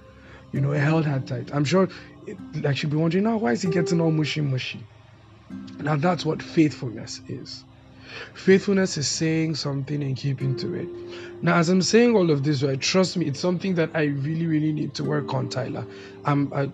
you 0.51 0.59
know, 0.59 0.71
held 0.71 1.05
her 1.05 1.19
tight. 1.19 1.53
I'm 1.53 1.63
sure, 1.63 1.87
like, 2.61 2.77
she'd 2.77 2.89
be 2.89 2.97
wondering, 2.97 3.23
now, 3.23 3.37
why 3.37 3.53
is 3.53 3.61
he 3.61 3.69
getting 3.69 4.01
all 4.01 4.11
mushy 4.11 4.41
mushy? 4.41 4.85
Now, 5.79 5.95
that's 5.95 6.25
what 6.25 6.41
faithfulness 6.41 7.21
is. 7.27 7.63
Faithfulness 8.33 8.97
is 8.97 9.07
saying 9.07 9.55
something 9.55 10.01
and 10.03 10.15
keeping 10.15 10.55
to 10.57 10.73
it. 10.73 10.87
Now, 11.41 11.57
as 11.57 11.69
I'm 11.69 11.81
saying 11.81 12.15
all 12.15 12.31
of 12.31 12.43
this, 12.43 12.63
right, 12.63 12.79
trust 12.79 13.17
me, 13.17 13.25
it's 13.27 13.39
something 13.39 13.75
that 13.75 13.91
I 13.93 14.03
really, 14.03 14.47
really 14.47 14.71
need 14.71 14.93
to 14.95 15.03
work 15.03 15.33
on, 15.33 15.49
Tyler. 15.49 15.85
I'm, 16.25 16.51
I, 16.53 16.69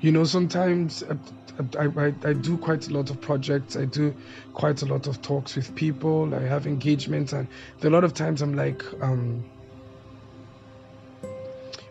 you 0.00 0.12
know, 0.12 0.24
sometimes 0.24 1.02
I, 1.78 1.84
I, 1.84 2.14
I 2.24 2.32
do 2.32 2.56
quite 2.56 2.88
a 2.88 2.92
lot 2.92 3.10
of 3.10 3.20
projects. 3.20 3.76
I 3.76 3.84
do 3.84 4.14
quite 4.54 4.82
a 4.82 4.86
lot 4.86 5.06
of 5.06 5.20
talks 5.22 5.56
with 5.56 5.74
people. 5.74 6.34
I 6.34 6.42
have 6.42 6.66
engagements, 6.66 7.32
and 7.32 7.48
a 7.82 7.90
lot 7.90 8.04
of 8.04 8.14
times 8.14 8.42
I'm 8.42 8.54
like, 8.54 8.82
um, 9.02 9.44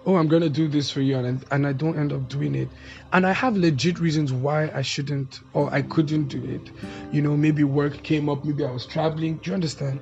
oh, 0.08 0.16
I'm 0.16 0.30
going 0.30 0.42
to 0.42 0.50
do 0.50 0.70
this 0.70 0.90
for 0.90 1.02
you, 1.02 1.18
and, 1.18 1.44
and 1.52 1.68
I 1.68 1.74
don't 1.74 2.00
end 2.00 2.14
up 2.14 2.30
doing 2.30 2.56
it. 2.56 2.70
And 3.12 3.28
I 3.28 3.34
have 3.34 3.58
legit 3.58 4.00
reasons 4.00 4.32
why 4.32 4.72
I 4.74 4.82
shouldn't 4.82 5.42
or 5.54 5.72
I 5.72 5.82
couldn't 5.82 6.30
do 6.30 6.42
it. 6.46 6.72
You 7.14 7.22
know, 7.22 7.36
maybe 7.36 7.66
work 7.66 8.04
came 8.04 8.30
up, 8.30 8.46
maybe 8.46 8.64
I 8.64 8.72
was 8.72 8.86
traveling. 8.86 9.36
Do 9.38 9.52
you 9.52 9.54
understand? 9.54 10.00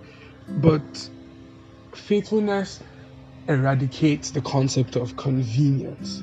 But 0.47 1.09
faithfulness 1.95 2.81
eradicates 3.47 4.29
the 4.29 4.41
concept 4.41 4.95
of 4.95 5.17
convenience. 5.17 6.21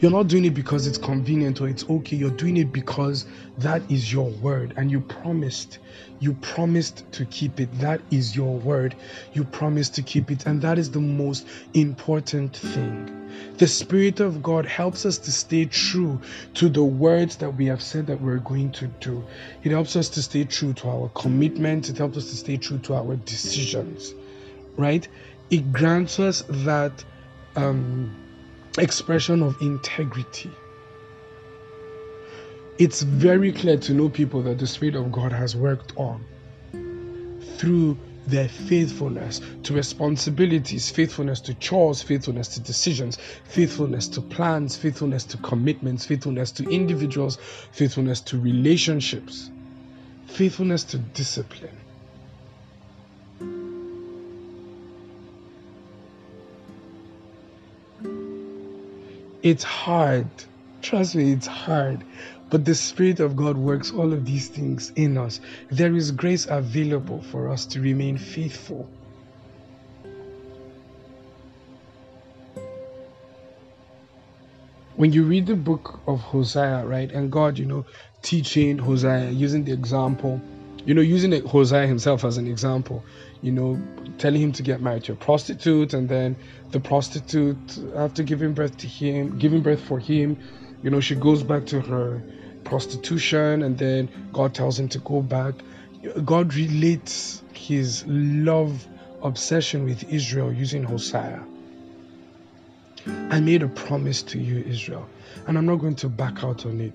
You're 0.00 0.10
not 0.10 0.28
doing 0.28 0.44
it 0.44 0.54
because 0.54 0.86
it's 0.86 0.98
convenient 0.98 1.60
or 1.60 1.68
it's 1.68 1.88
okay. 1.88 2.16
You're 2.16 2.30
doing 2.30 2.56
it 2.56 2.72
because 2.72 3.26
that 3.58 3.82
is 3.90 4.12
your 4.12 4.30
word 4.30 4.74
and 4.76 4.90
you 4.90 5.00
promised. 5.00 5.78
You 6.20 6.34
promised 6.34 7.10
to 7.12 7.24
keep 7.24 7.60
it. 7.60 7.72
That 7.80 8.00
is 8.10 8.36
your 8.36 8.56
word. 8.58 8.94
You 9.32 9.44
promised 9.44 9.94
to 9.96 10.02
keep 10.02 10.30
it. 10.30 10.46
And 10.46 10.62
that 10.62 10.78
is 10.78 10.90
the 10.90 11.00
most 11.00 11.46
important 11.74 12.56
thing. 12.56 13.14
The 13.58 13.66
Spirit 13.66 14.20
of 14.20 14.42
God 14.42 14.66
helps 14.66 15.04
us 15.04 15.18
to 15.18 15.32
stay 15.32 15.64
true 15.64 16.20
to 16.54 16.68
the 16.68 16.82
words 16.82 17.36
that 17.36 17.50
we 17.56 17.66
have 17.66 17.82
said 17.82 18.06
that 18.06 18.20
we're 18.20 18.38
going 18.38 18.72
to 18.72 18.86
do. 18.86 19.24
It 19.62 19.72
helps 19.72 19.96
us 19.96 20.08
to 20.10 20.22
stay 20.22 20.44
true 20.44 20.72
to 20.74 20.88
our 20.88 21.08
commitments. 21.14 21.88
It 21.88 21.98
helps 21.98 22.16
us 22.16 22.30
to 22.30 22.36
stay 22.36 22.56
true 22.56 22.78
to 22.78 22.94
our 22.94 23.16
decisions, 23.16 24.14
right? 24.76 25.06
It 25.50 25.72
grants 25.72 26.18
us 26.20 26.42
that 26.48 27.04
um, 27.56 28.14
expression 28.76 29.42
of 29.42 29.60
integrity. 29.62 30.58
It's 32.78 33.02
very 33.02 33.52
clear 33.52 33.76
to 33.78 33.94
know 33.94 34.08
people 34.08 34.42
that 34.42 34.58
the 34.58 34.66
Spirit 34.66 34.94
of 34.94 35.10
God 35.10 35.32
has 35.32 35.56
worked 35.56 35.92
on 35.96 36.24
through 37.56 37.98
their 38.28 38.48
faithfulness 38.48 39.40
to 39.64 39.74
responsibilities, 39.74 40.90
faithfulness 40.90 41.40
to 41.40 41.54
chores, 41.54 42.02
faithfulness 42.02 42.48
to 42.48 42.60
decisions, 42.60 43.16
faithfulness 43.44 44.06
to 44.08 44.20
plans, 44.20 44.76
faithfulness 44.76 45.24
to 45.24 45.38
commitments, 45.38 46.06
faithfulness 46.06 46.52
to 46.52 46.64
individuals, 46.70 47.38
faithfulness 47.72 48.20
to 48.20 48.38
relationships, 48.38 49.50
faithfulness 50.26 50.84
to 50.84 50.98
discipline. 50.98 51.87
It's 59.42 59.62
hard. 59.62 60.26
Trust 60.82 61.14
me, 61.14 61.32
it's 61.32 61.46
hard. 61.46 62.02
But 62.50 62.64
the 62.64 62.74
Spirit 62.74 63.20
of 63.20 63.36
God 63.36 63.56
works 63.56 63.92
all 63.92 64.12
of 64.12 64.24
these 64.24 64.48
things 64.48 64.90
in 64.96 65.16
us. 65.16 65.40
There 65.70 65.94
is 65.94 66.10
grace 66.10 66.46
available 66.46 67.22
for 67.22 67.48
us 67.48 67.66
to 67.66 67.80
remain 67.80 68.18
faithful. 68.18 68.88
When 74.96 75.12
you 75.12 75.22
read 75.22 75.46
the 75.46 75.54
book 75.54 76.00
of 76.08 76.20
Hosea, 76.20 76.84
right, 76.84 77.12
and 77.12 77.30
God, 77.30 77.56
you 77.56 77.66
know, 77.66 77.86
teaching 78.22 78.78
Hosea, 78.78 79.30
using 79.30 79.62
the 79.62 79.72
example, 79.72 80.40
you 80.84 80.94
know, 80.94 81.00
using 81.00 81.32
Hosea 81.46 81.86
himself 81.86 82.24
as 82.24 82.36
an 82.36 82.46
example, 82.46 83.04
you 83.42 83.52
know, 83.52 83.80
telling 84.18 84.40
him 84.40 84.52
to 84.52 84.62
get 84.62 84.80
married 84.80 85.04
to 85.04 85.12
a 85.12 85.16
prostitute, 85.16 85.94
and 85.94 86.08
then 86.08 86.36
the 86.70 86.80
prostitute, 86.80 87.78
after 87.94 88.22
giving 88.22 88.54
birth 88.54 88.76
to 88.78 88.86
him, 88.86 89.38
giving 89.38 89.62
birth 89.62 89.80
for 89.80 89.98
him, 89.98 90.38
you 90.82 90.90
know, 90.90 91.00
she 91.00 91.14
goes 91.14 91.42
back 91.42 91.66
to 91.66 91.80
her 91.80 92.22
prostitution, 92.64 93.62
and 93.62 93.78
then 93.78 94.08
God 94.32 94.54
tells 94.54 94.78
him 94.78 94.88
to 94.90 94.98
go 94.98 95.22
back. 95.22 95.54
God 96.24 96.54
relates 96.54 97.42
his 97.52 98.04
love 98.06 98.86
obsession 99.22 99.84
with 99.84 100.12
Israel 100.12 100.52
using 100.52 100.84
Hosea. 100.84 101.44
I 103.06 103.40
made 103.40 103.62
a 103.62 103.68
promise 103.68 104.22
to 104.24 104.38
you, 104.38 104.62
Israel, 104.66 105.08
and 105.46 105.58
I'm 105.58 105.66
not 105.66 105.76
going 105.76 105.96
to 105.96 106.08
back 106.08 106.44
out 106.44 106.66
on 106.66 106.80
it. 106.80 106.94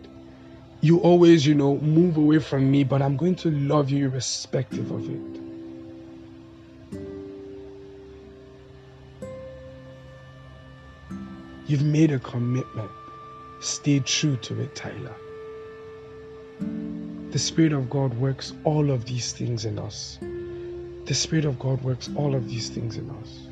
You 0.83 0.99
always, 0.99 1.47
you 1.47 1.55
know, 1.55 1.77
move 1.77 2.17
away 2.17 2.39
from 2.39 2.69
me, 2.69 2.83
but 2.83 3.01
I'm 3.01 3.15
going 3.15 3.35
to 3.35 3.51
love 3.51 3.89
you 3.89 4.09
irrespective 4.09 4.91
of 4.91 5.09
it. 5.09 5.41
You've 11.67 11.83
made 11.83 12.11
a 12.11 12.19
commitment. 12.19 12.91
Stay 13.61 14.01
true 14.01 14.35
to 14.35 14.59
it, 14.59 14.75
Tyler. 14.75 15.15
The 16.59 17.39
Spirit 17.39 17.71
of 17.71 17.89
God 17.89 18.13
works 18.15 18.51
all 18.65 18.91
of 18.91 19.05
these 19.05 19.31
things 19.31 19.63
in 19.63 19.79
us. 19.79 20.17
The 20.19 21.13
Spirit 21.13 21.45
of 21.45 21.57
God 21.59 21.81
works 21.81 22.09
all 22.17 22.35
of 22.35 22.49
these 22.49 22.67
things 22.67 22.97
in 22.97 23.09
us. 23.09 23.47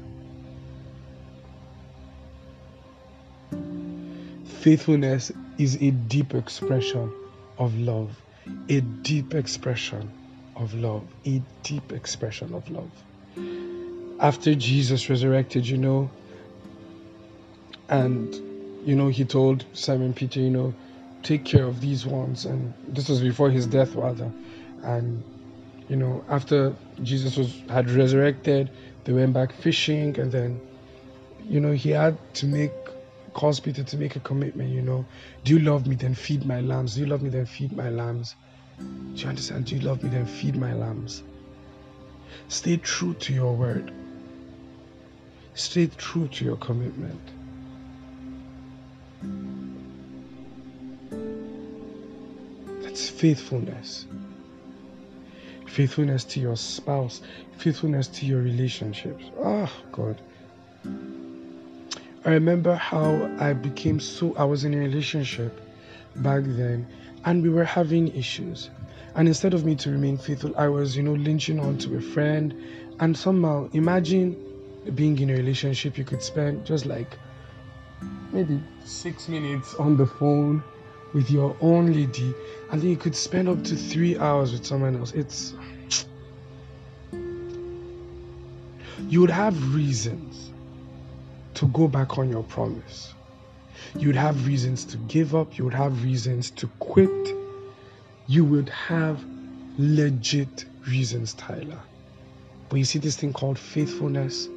Faithfulness 4.59 5.31
is 5.57 5.75
a 5.81 5.91
deep 5.91 6.35
expression 6.35 7.13
of 7.61 7.77
love. 7.77 8.21
A 8.69 8.81
deep 8.81 9.35
expression 9.35 10.09
of 10.55 10.73
love. 10.73 11.03
A 11.25 11.41
deep 11.63 11.91
expression 11.91 12.53
of 12.53 12.69
love. 12.69 12.91
After 14.19 14.55
Jesus 14.55 15.09
resurrected, 15.09 15.67
you 15.67 15.77
know, 15.77 16.09
and 17.91 18.33
you 18.87 18.95
know 18.95 19.09
he 19.09 19.25
told 19.25 19.65
simon 19.73 20.13
peter 20.13 20.39
you 20.39 20.49
know 20.49 20.73
take 21.23 21.43
care 21.43 21.65
of 21.65 21.81
these 21.81 22.05
ones 22.05 22.45
and 22.45 22.73
this 22.87 23.09
was 23.09 23.21
before 23.21 23.51
his 23.51 23.67
death 23.67 23.93
rather 23.95 24.31
and 24.83 25.23
you 25.87 25.95
know 25.95 26.23
after 26.29 26.73
jesus 27.03 27.37
was 27.37 27.53
had 27.69 27.89
resurrected 27.91 28.71
they 29.03 29.13
went 29.13 29.33
back 29.33 29.51
fishing 29.51 30.17
and 30.19 30.31
then 30.31 30.59
you 31.47 31.59
know 31.59 31.73
he 31.73 31.89
had 31.89 32.17
to 32.33 32.47
make 32.47 32.71
cause 33.33 33.59
peter 33.59 33.83
to 33.83 33.97
make 33.97 34.15
a 34.15 34.19
commitment 34.19 34.69
you 34.69 34.81
know. 34.81 35.05
Do 35.43 35.53
you 35.53 35.59
love 35.59 35.87
me? 35.87 35.95
Then 35.95 36.15
feed 36.15 36.45
my 36.45 36.61
lambs. 36.61 36.95
Do 36.95 37.01
you 37.01 37.07
love 37.07 37.21
me? 37.21 37.29
Then 37.29 37.45
feed 37.45 37.75
my 37.75 37.89
lambs. 37.89 38.35
Do 38.79 39.21
you 39.21 39.27
understand? 39.29 39.65
Do 39.65 39.75
you 39.75 39.81
love 39.81 40.03
me? 40.03 40.09
Then 40.09 40.25
feed 40.25 40.55
my 40.55 40.73
lambs. 40.73 41.23
Stay 42.47 42.77
true 42.77 43.13
to 43.15 43.33
your 43.33 43.53
word. 43.53 43.91
Stay 45.53 45.87
true 45.87 46.27
to 46.29 46.45
your 46.45 46.57
commitment. 46.57 47.21
That's 52.83 53.09
faithfulness. 53.09 54.05
Faithfulness 55.67 56.25
to 56.25 56.39
your 56.41 56.57
spouse, 56.57 57.21
faithfulness 57.57 58.07
to 58.09 58.25
your 58.25 58.41
relationships. 58.41 59.23
Oh, 59.37 59.71
God. 59.91 60.19
I 62.23 62.33
remember 62.33 62.75
how 62.75 63.31
I 63.39 63.53
became 63.53 63.99
so, 63.99 64.35
I 64.35 64.43
was 64.43 64.63
in 64.63 64.75
a 64.75 64.77
relationship 64.77 65.59
back 66.17 66.43
then 66.45 66.87
and 67.25 67.41
we 67.41 67.49
were 67.49 67.63
having 67.63 68.15
issues. 68.15 68.69
And 69.15 69.27
instead 69.27 69.55
of 69.55 69.65
me 69.65 69.75
to 69.77 69.89
remain 69.89 70.17
faithful, 70.17 70.55
I 70.55 70.67
was, 70.67 70.95
you 70.95 71.01
know, 71.01 71.13
lynching 71.13 71.59
onto 71.59 71.97
a 71.97 72.01
friend. 72.01 72.55
And 72.99 73.17
somehow, 73.17 73.69
imagine 73.73 74.37
being 74.93 75.17
in 75.19 75.31
a 75.31 75.33
relationship, 75.33 75.97
you 75.97 76.03
could 76.03 76.21
spend 76.21 76.65
just 76.65 76.85
like 76.85 77.17
maybe 78.31 78.61
six 78.85 79.27
minutes 79.27 79.73
on 79.75 79.97
the 79.97 80.05
phone 80.05 80.63
with 81.13 81.29
your 81.29 81.57
own 81.59 81.91
lady, 81.91 82.33
and 82.71 82.81
then 82.81 82.89
you 82.89 82.95
could 82.95 83.15
spend 83.15 83.49
up 83.49 83.63
to 83.65 83.75
three 83.75 84.17
hours 84.17 84.53
with 84.53 84.65
someone 84.65 84.95
else. 84.95 85.11
It's 85.11 85.53
you 89.09 89.19
would 89.19 89.29
have 89.29 89.75
reasons 89.75 90.50
to 91.55 91.67
go 91.67 91.87
back 91.87 92.17
on 92.17 92.29
your 92.29 92.43
promise. 92.43 93.13
You 93.97 94.07
would 94.07 94.15
have 94.15 94.47
reasons 94.47 94.85
to 94.85 94.97
give 94.97 95.35
up. 95.35 95.57
You 95.57 95.65
would 95.65 95.73
have 95.73 96.03
reasons 96.03 96.51
to 96.51 96.67
quit. 96.79 97.35
You 98.27 98.45
would 98.45 98.69
have 98.69 99.23
legit 99.77 100.65
reasons, 100.87 101.33
Tyler. 101.33 101.79
But 102.69 102.77
you 102.77 102.85
see, 102.85 102.99
this 102.99 103.17
thing 103.17 103.33
called 103.33 103.59
faithfulness 103.59 104.47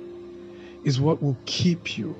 is 0.84 1.00
what 1.00 1.22
will 1.22 1.36
keep 1.46 1.96
you 1.96 2.14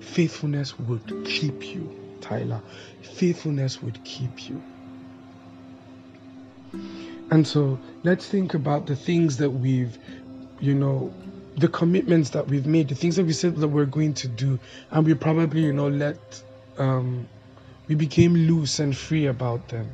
Faithfulness 0.00 0.78
would 0.78 1.24
keep 1.24 1.64
you, 1.74 2.18
Tyler. 2.20 2.62
Faithfulness 3.02 3.82
would 3.82 4.02
keep 4.04 4.48
you. 4.48 4.62
And 7.30 7.46
so 7.46 7.78
let's 8.04 8.26
think 8.26 8.54
about 8.54 8.86
the 8.86 8.96
things 8.96 9.36
that 9.38 9.50
we've, 9.50 9.98
you 10.60 10.74
know, 10.74 11.12
the 11.58 11.68
commitments 11.68 12.30
that 12.30 12.48
we've 12.48 12.66
made, 12.66 12.88
the 12.88 12.94
things 12.94 13.16
that 13.16 13.24
we 13.24 13.32
said 13.32 13.56
that 13.56 13.68
we're 13.68 13.84
going 13.84 14.14
to 14.14 14.28
do, 14.28 14.58
and 14.90 15.06
we 15.06 15.14
probably, 15.14 15.62
you 15.62 15.72
know, 15.72 15.88
let, 15.88 16.42
um, 16.78 17.28
we 17.88 17.94
became 17.94 18.34
loose 18.34 18.78
and 18.78 18.96
free 18.96 19.26
about 19.26 19.68
them. 19.68 19.90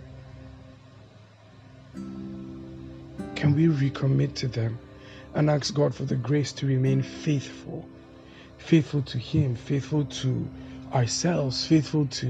Can 3.35 3.55
we 3.55 3.66
recommit 3.66 4.35
to 4.37 4.48
them 4.48 4.79
and 5.35 5.50
ask 5.50 5.74
God 5.74 5.94
for 5.94 6.05
the 6.05 6.16
grace 6.16 6.53
to 6.55 6.66
remain 6.66 7.03
faithful? 7.03 7.87
faithful 8.64 9.03
to 9.03 9.18
Him, 9.18 9.55
faithful 9.55 10.05
to 10.07 10.48
ourselves, 10.92 11.66
faithful 11.66 12.07
to 12.07 12.29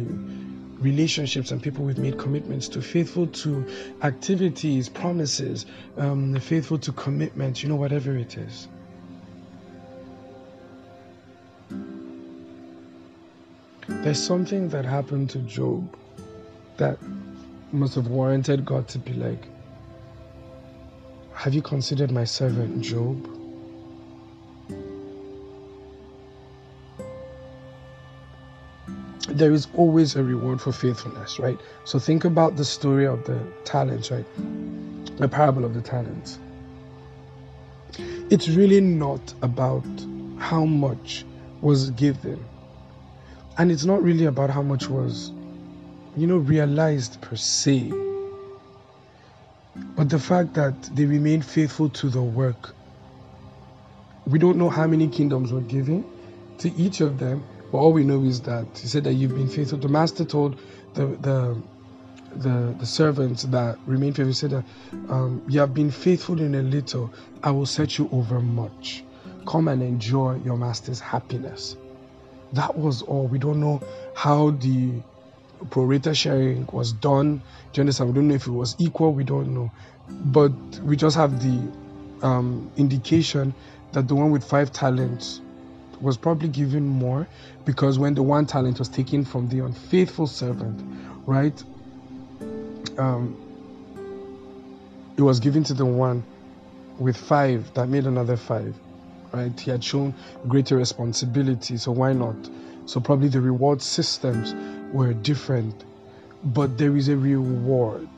relationships 0.80 1.52
and 1.52 1.62
people 1.62 1.84
we've 1.84 1.96
made 1.96 2.18
commitments 2.18 2.68
to, 2.68 2.82
faithful 2.82 3.28
to 3.28 3.64
activities, 4.02 4.88
promises, 4.88 5.64
um, 5.96 6.34
faithful 6.40 6.78
to 6.78 6.92
commitments, 6.92 7.62
you 7.62 7.68
know, 7.68 7.76
whatever 7.76 8.16
it 8.16 8.36
is. 8.36 8.66
There's 13.86 14.22
something 14.22 14.68
that 14.70 14.86
happened 14.86 15.28
to 15.30 15.38
Job 15.40 15.94
that 16.78 16.98
must 17.70 17.94
have 17.96 18.06
warranted 18.06 18.64
God 18.64 18.88
to 18.88 18.98
be 18.98 19.12
like, 19.12 19.46
Have 21.34 21.52
you 21.52 21.60
considered 21.60 22.10
my 22.10 22.24
servant 22.24 22.80
Job? 22.80 23.28
There 29.28 29.52
is 29.52 29.68
always 29.74 30.16
a 30.16 30.22
reward 30.22 30.60
for 30.60 30.72
faithfulness, 30.72 31.38
right? 31.38 31.60
So 31.84 31.98
think 31.98 32.24
about 32.24 32.56
the 32.56 32.64
story 32.64 33.06
of 33.06 33.24
the 33.24 33.38
talents, 33.64 34.10
right? 34.10 34.26
The 35.18 35.28
parable 35.28 35.64
of 35.64 35.74
the 35.74 35.82
talents. 35.82 36.38
It's 38.30 38.48
really 38.48 38.80
not 38.80 39.34
about 39.42 39.84
how 40.38 40.64
much 40.64 41.26
was 41.60 41.90
given. 41.90 42.42
And 43.56 43.70
it's 43.70 43.84
not 43.84 44.02
really 44.02 44.24
about 44.24 44.50
how 44.50 44.62
much 44.62 44.88
was, 44.88 45.30
you 46.16 46.26
know, 46.26 46.38
realized 46.38 47.20
per 47.20 47.36
se. 47.36 47.92
But 49.96 50.08
the 50.08 50.18
fact 50.18 50.54
that 50.54 50.82
they 50.94 51.04
remained 51.04 51.44
faithful 51.44 51.88
to 51.90 52.08
the 52.08 52.22
work. 52.22 52.74
We 54.26 54.38
don't 54.38 54.56
know 54.56 54.70
how 54.70 54.86
many 54.86 55.08
kingdoms 55.08 55.52
were 55.52 55.60
given 55.60 56.04
to 56.58 56.72
each 56.74 57.00
of 57.00 57.18
them, 57.18 57.44
but 57.70 57.78
all 57.78 57.92
we 57.92 58.04
know 58.04 58.22
is 58.24 58.40
that 58.42 58.66
he 58.78 58.88
said 58.88 59.04
that 59.04 59.14
you've 59.14 59.34
been 59.34 59.48
faithful. 59.48 59.78
The 59.78 59.88
master 59.88 60.24
told 60.24 60.58
the 60.94 61.06
the 61.06 61.62
the, 62.36 62.74
the 62.78 62.86
servants 62.86 63.44
that 63.44 63.78
remain 63.86 64.12
faithful, 64.12 64.26
he 64.26 64.32
said 64.32 64.50
that 64.50 64.64
um, 65.08 65.42
you 65.48 65.60
have 65.60 65.72
been 65.72 65.90
faithful 65.90 66.40
in 66.40 66.54
a 66.56 66.62
little, 66.62 67.12
I 67.44 67.52
will 67.52 67.66
set 67.66 67.98
you 67.98 68.08
over 68.12 68.40
much. 68.40 69.04
Come 69.46 69.68
and 69.68 69.82
enjoy 69.82 70.40
your 70.44 70.56
master's 70.56 70.98
happiness. 70.98 71.76
That 72.54 72.76
was 72.76 73.02
all. 73.02 73.26
We 73.26 73.38
don't 73.38 73.60
know 73.60 73.82
how 74.14 74.50
the 74.50 75.02
prorata 75.66 76.14
sharing 76.14 76.66
was 76.72 76.92
done. 76.92 77.38
Do 77.72 77.78
you 77.78 77.82
understand? 77.82 78.10
We 78.10 78.14
don't 78.14 78.28
know 78.28 78.34
if 78.34 78.46
it 78.46 78.52
was 78.52 78.76
equal. 78.78 79.12
We 79.12 79.24
don't 79.24 79.54
know. 79.54 79.70
But 80.08 80.52
we 80.82 80.96
just 80.96 81.16
have 81.16 81.42
the 81.42 82.26
um, 82.26 82.70
indication 82.76 83.54
that 83.92 84.08
the 84.08 84.14
one 84.14 84.30
with 84.30 84.44
five 84.44 84.72
talents 84.72 85.40
was 86.00 86.16
probably 86.16 86.48
given 86.48 86.86
more 86.86 87.26
because 87.64 87.98
when 87.98 88.14
the 88.14 88.22
one 88.22 88.46
talent 88.46 88.78
was 88.78 88.88
taken 88.88 89.24
from 89.24 89.48
the 89.48 89.60
unfaithful 89.60 90.26
servant, 90.26 90.80
right? 91.26 91.62
Um, 92.98 93.40
it 95.16 95.22
was 95.22 95.40
given 95.40 95.64
to 95.64 95.74
the 95.74 95.86
one 95.86 96.24
with 96.98 97.16
five 97.16 97.72
that 97.74 97.88
made 97.88 98.06
another 98.06 98.36
five 98.36 98.76
right? 99.34 99.58
He 99.58 99.70
had 99.70 99.82
shown 99.82 100.14
greater 100.46 100.76
responsibility, 100.76 101.76
so 101.76 101.90
why 101.90 102.12
not? 102.12 102.36
So 102.86 103.00
probably 103.00 103.28
the 103.28 103.40
reward 103.40 103.82
systems 103.82 104.54
were 104.92 105.12
different, 105.12 105.84
but 106.44 106.78
there 106.78 106.96
is 106.96 107.08
a 107.08 107.16
reward. 107.16 108.08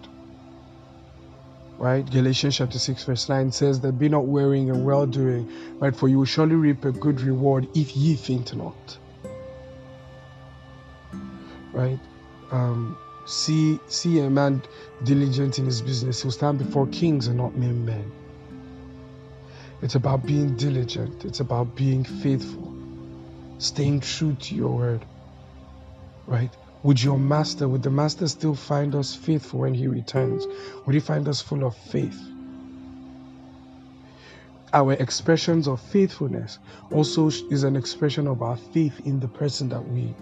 Right? 1.79 2.09
Galatians 2.11 2.57
chapter 2.57 2.79
6, 2.79 3.05
verse 3.05 3.29
9 3.29 3.53
says 3.53 3.81
that 3.81 3.93
be 3.93 4.09
not 4.09 4.27
wearing 4.27 4.71
and 4.71 4.85
well 4.85 5.07
doing, 5.07 5.51
right? 5.79 5.95
For 5.95 6.09
you 6.09 6.19
will 6.19 6.27
surely 6.27 6.55
reap 6.55 6.85
a 6.85 6.93
good 6.93 7.21
reward 7.21 7.69
if 7.75 7.97
ye 7.97 8.17
faint 8.17 8.55
not. 8.55 8.99
Right? 11.73 11.99
Um, 12.51 12.97
see 13.27 13.79
see 13.89 14.21
a 14.21 14.31
man 14.31 14.63
diligent 15.05 15.59
in 15.59 15.67
his 15.67 15.83
business, 15.83 16.23
he'll 16.23 16.31
stand 16.31 16.59
before 16.59 16.87
kings 16.87 17.27
and 17.27 17.37
not 17.37 17.55
mere 17.57 17.73
men. 17.73 18.11
It's 19.83 19.95
about 19.95 20.25
being 20.27 20.57
diligent, 20.57 21.25
it's 21.25 21.41
about 21.41 21.77
being 21.77 22.05
faithful, 22.05 22.75
staying 23.59 24.01
true 24.01 24.35
to 24.35 24.55
your 24.55 24.75
word. 24.75 25.05
Right? 26.27 26.51
Would 26.83 27.03
your 27.03 27.19
master, 27.19 27.69
would 27.69 27.83
the 27.83 27.91
master 27.91 28.29
still 28.29 28.55
find 28.55 28.95
us 28.95 29.15
faithful 29.15 29.61
when 29.61 29.75
he 29.75 29.87
returns? 29.89 30.47
Would 30.87 30.95
he 30.95 31.01
find 31.01 31.29
us 31.29 31.41
full 31.41 31.65
of 31.65 31.77
faith? 31.77 32.21
Our 34.73 34.93
expressions 34.95 35.69
of 35.69 35.81
faithfulness 35.81 36.59
also 36.91 37.29
is 37.29 37.65
an 37.65 37.77
expression 37.77 38.27
of 38.27 38.43
our 38.43 38.57
faith 38.57 39.01
in 39.05 39.21
the 39.21 39.29
person 39.29 39.69
that 39.71 39.87
we 39.89 40.15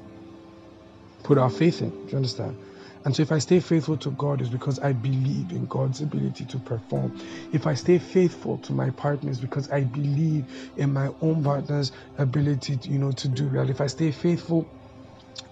put 1.23 1.39
our 1.39 1.51
faith 1.51 1.83
in. 1.83 1.91
Do 1.91 2.11
you 2.11 2.17
understand? 2.17 2.57
And 3.05 3.15
so 3.15 3.23
if 3.23 3.33
I 3.33 3.39
stay 3.39 3.61
faithful 3.61 3.99
to 3.99 4.11
God, 4.13 4.41
it's 4.41 4.49
because 4.49 4.79
I 4.79 4.93
believe 4.93 5.53
in 5.53 5.67
God's 5.67 6.01
ability 6.01 6.47
to 6.47 6.59
perform. 6.59 7.21
If 7.53 7.67
I 7.67 7.75
stay 7.75 7.99
faithful 7.99 8.59
to 8.59 8.73
my 8.73 8.91
partners, 8.91 9.39
because 9.39 9.71
I 9.71 9.83
believe 9.85 10.47
in 10.77 10.93
my 10.93 11.11
own 11.21 11.45
partner's 11.45 11.93
ability, 12.17 12.79
to, 12.79 12.89
you 12.89 12.99
know, 12.99 13.13
to 13.13 13.29
do 13.29 13.49
well. 13.49 13.69
If 13.69 13.83
I 13.83 13.89
stay 13.89 14.11
faithful 14.11 14.67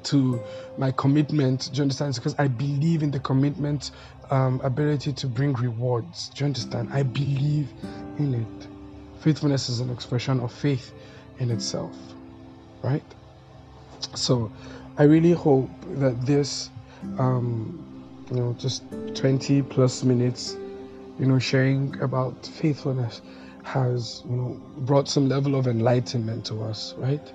to 0.04 0.40
my 0.78 0.92
commitment, 0.92 1.68
do 1.72 1.76
you 1.76 1.82
understand? 1.82 2.10
It's 2.10 2.18
because 2.18 2.36
I 2.38 2.48
believe 2.48 3.02
in 3.02 3.10
the 3.10 3.20
commitment 3.20 3.90
um, 4.30 4.60
ability 4.64 5.12
to 5.12 5.26
bring 5.26 5.52
rewards. 5.52 6.30
Do 6.30 6.44
you 6.44 6.46
understand? 6.46 6.88
I 6.92 7.02
believe 7.02 7.68
in 8.18 8.34
it. 8.34 8.68
Faithfulness 9.22 9.68
is 9.68 9.80
an 9.80 9.90
expression 9.90 10.40
of 10.40 10.52
faith 10.52 10.92
in 11.38 11.50
itself, 11.50 11.94
right? 12.82 13.04
So 14.14 14.50
I 14.96 15.04
really 15.04 15.32
hope 15.32 15.70
that 15.98 16.24
this 16.26 16.70
um, 17.18 18.24
you 18.30 18.36
know, 18.36 18.54
just 18.58 18.82
20 19.14 19.62
plus 19.62 20.04
minutes, 20.04 20.56
you 21.18 21.26
know, 21.26 21.38
sharing 21.38 22.00
about 22.00 22.46
faithfulness 22.46 23.20
has, 23.62 24.22
you 24.28 24.36
know, 24.36 24.60
brought 24.78 25.08
some 25.08 25.28
level 25.28 25.54
of 25.54 25.66
enlightenment 25.66 26.46
to 26.46 26.62
us, 26.62 26.94
right? 26.98 27.32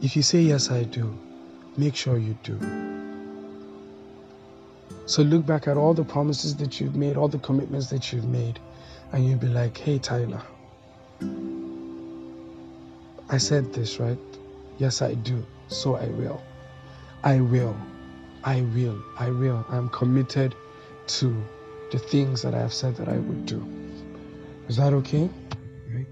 If 0.00 0.16
you 0.16 0.22
say, 0.22 0.40
Yes, 0.40 0.70
I 0.70 0.84
do, 0.84 1.16
make 1.76 1.94
sure 1.94 2.18
you 2.18 2.36
do. 2.42 2.58
So 5.06 5.22
look 5.22 5.44
back 5.46 5.66
at 5.66 5.76
all 5.76 5.94
the 5.94 6.04
promises 6.04 6.56
that 6.56 6.80
you've 6.80 6.96
made, 6.96 7.16
all 7.16 7.28
the 7.28 7.38
commitments 7.38 7.90
that 7.90 8.12
you've 8.12 8.28
made, 8.28 8.58
and 9.12 9.26
you'll 9.26 9.38
be 9.38 9.48
like, 9.48 9.76
Hey, 9.78 9.98
Tyler, 9.98 10.42
I 13.28 13.38
said 13.38 13.72
this, 13.72 13.98
right? 14.00 14.18
Yes, 14.78 15.02
I 15.02 15.14
do. 15.14 15.44
So 15.68 15.96
I 15.96 16.06
will. 16.06 16.42
I 17.22 17.40
will. 17.40 17.76
I 18.44 18.62
will, 18.62 18.98
I 19.18 19.30
will. 19.30 19.64
I'm 19.68 19.88
committed 19.90 20.54
to 21.08 21.44
the 21.90 21.98
things 21.98 22.42
that 22.42 22.54
I 22.54 22.58
have 22.58 22.72
said 22.72 22.96
that 22.96 23.08
I 23.08 23.16
would 23.16 23.46
do. 23.46 23.62
Is 24.68 24.76
that 24.76 24.92
okay? 24.94 25.28
Right. 25.92 26.06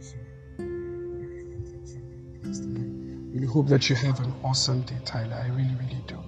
Really 3.32 3.46
hope 3.46 3.68
that 3.68 3.88
you 3.88 3.96
have 3.96 4.20
an 4.20 4.32
awesome 4.42 4.82
day, 4.82 4.96
Tyler. 5.04 5.40
I 5.42 5.48
really, 5.48 5.74
really 5.80 6.02
do. 6.06 6.18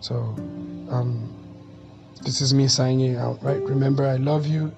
So, 0.00 0.16
um, 0.90 1.32
this 2.22 2.40
is 2.40 2.52
me 2.52 2.68
signing 2.68 3.16
out, 3.16 3.42
right? 3.42 3.62
Remember, 3.62 4.06
I 4.06 4.16
love 4.16 4.46
you. 4.46 4.74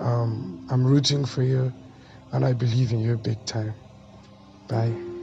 Um, 0.00 0.66
I'm 0.70 0.84
rooting 0.84 1.24
for 1.24 1.42
you, 1.42 1.72
and 2.32 2.44
I 2.44 2.52
believe 2.52 2.92
in 2.92 3.00
you 3.00 3.16
big 3.16 3.44
time. 3.46 3.74
Bye. 4.68 5.13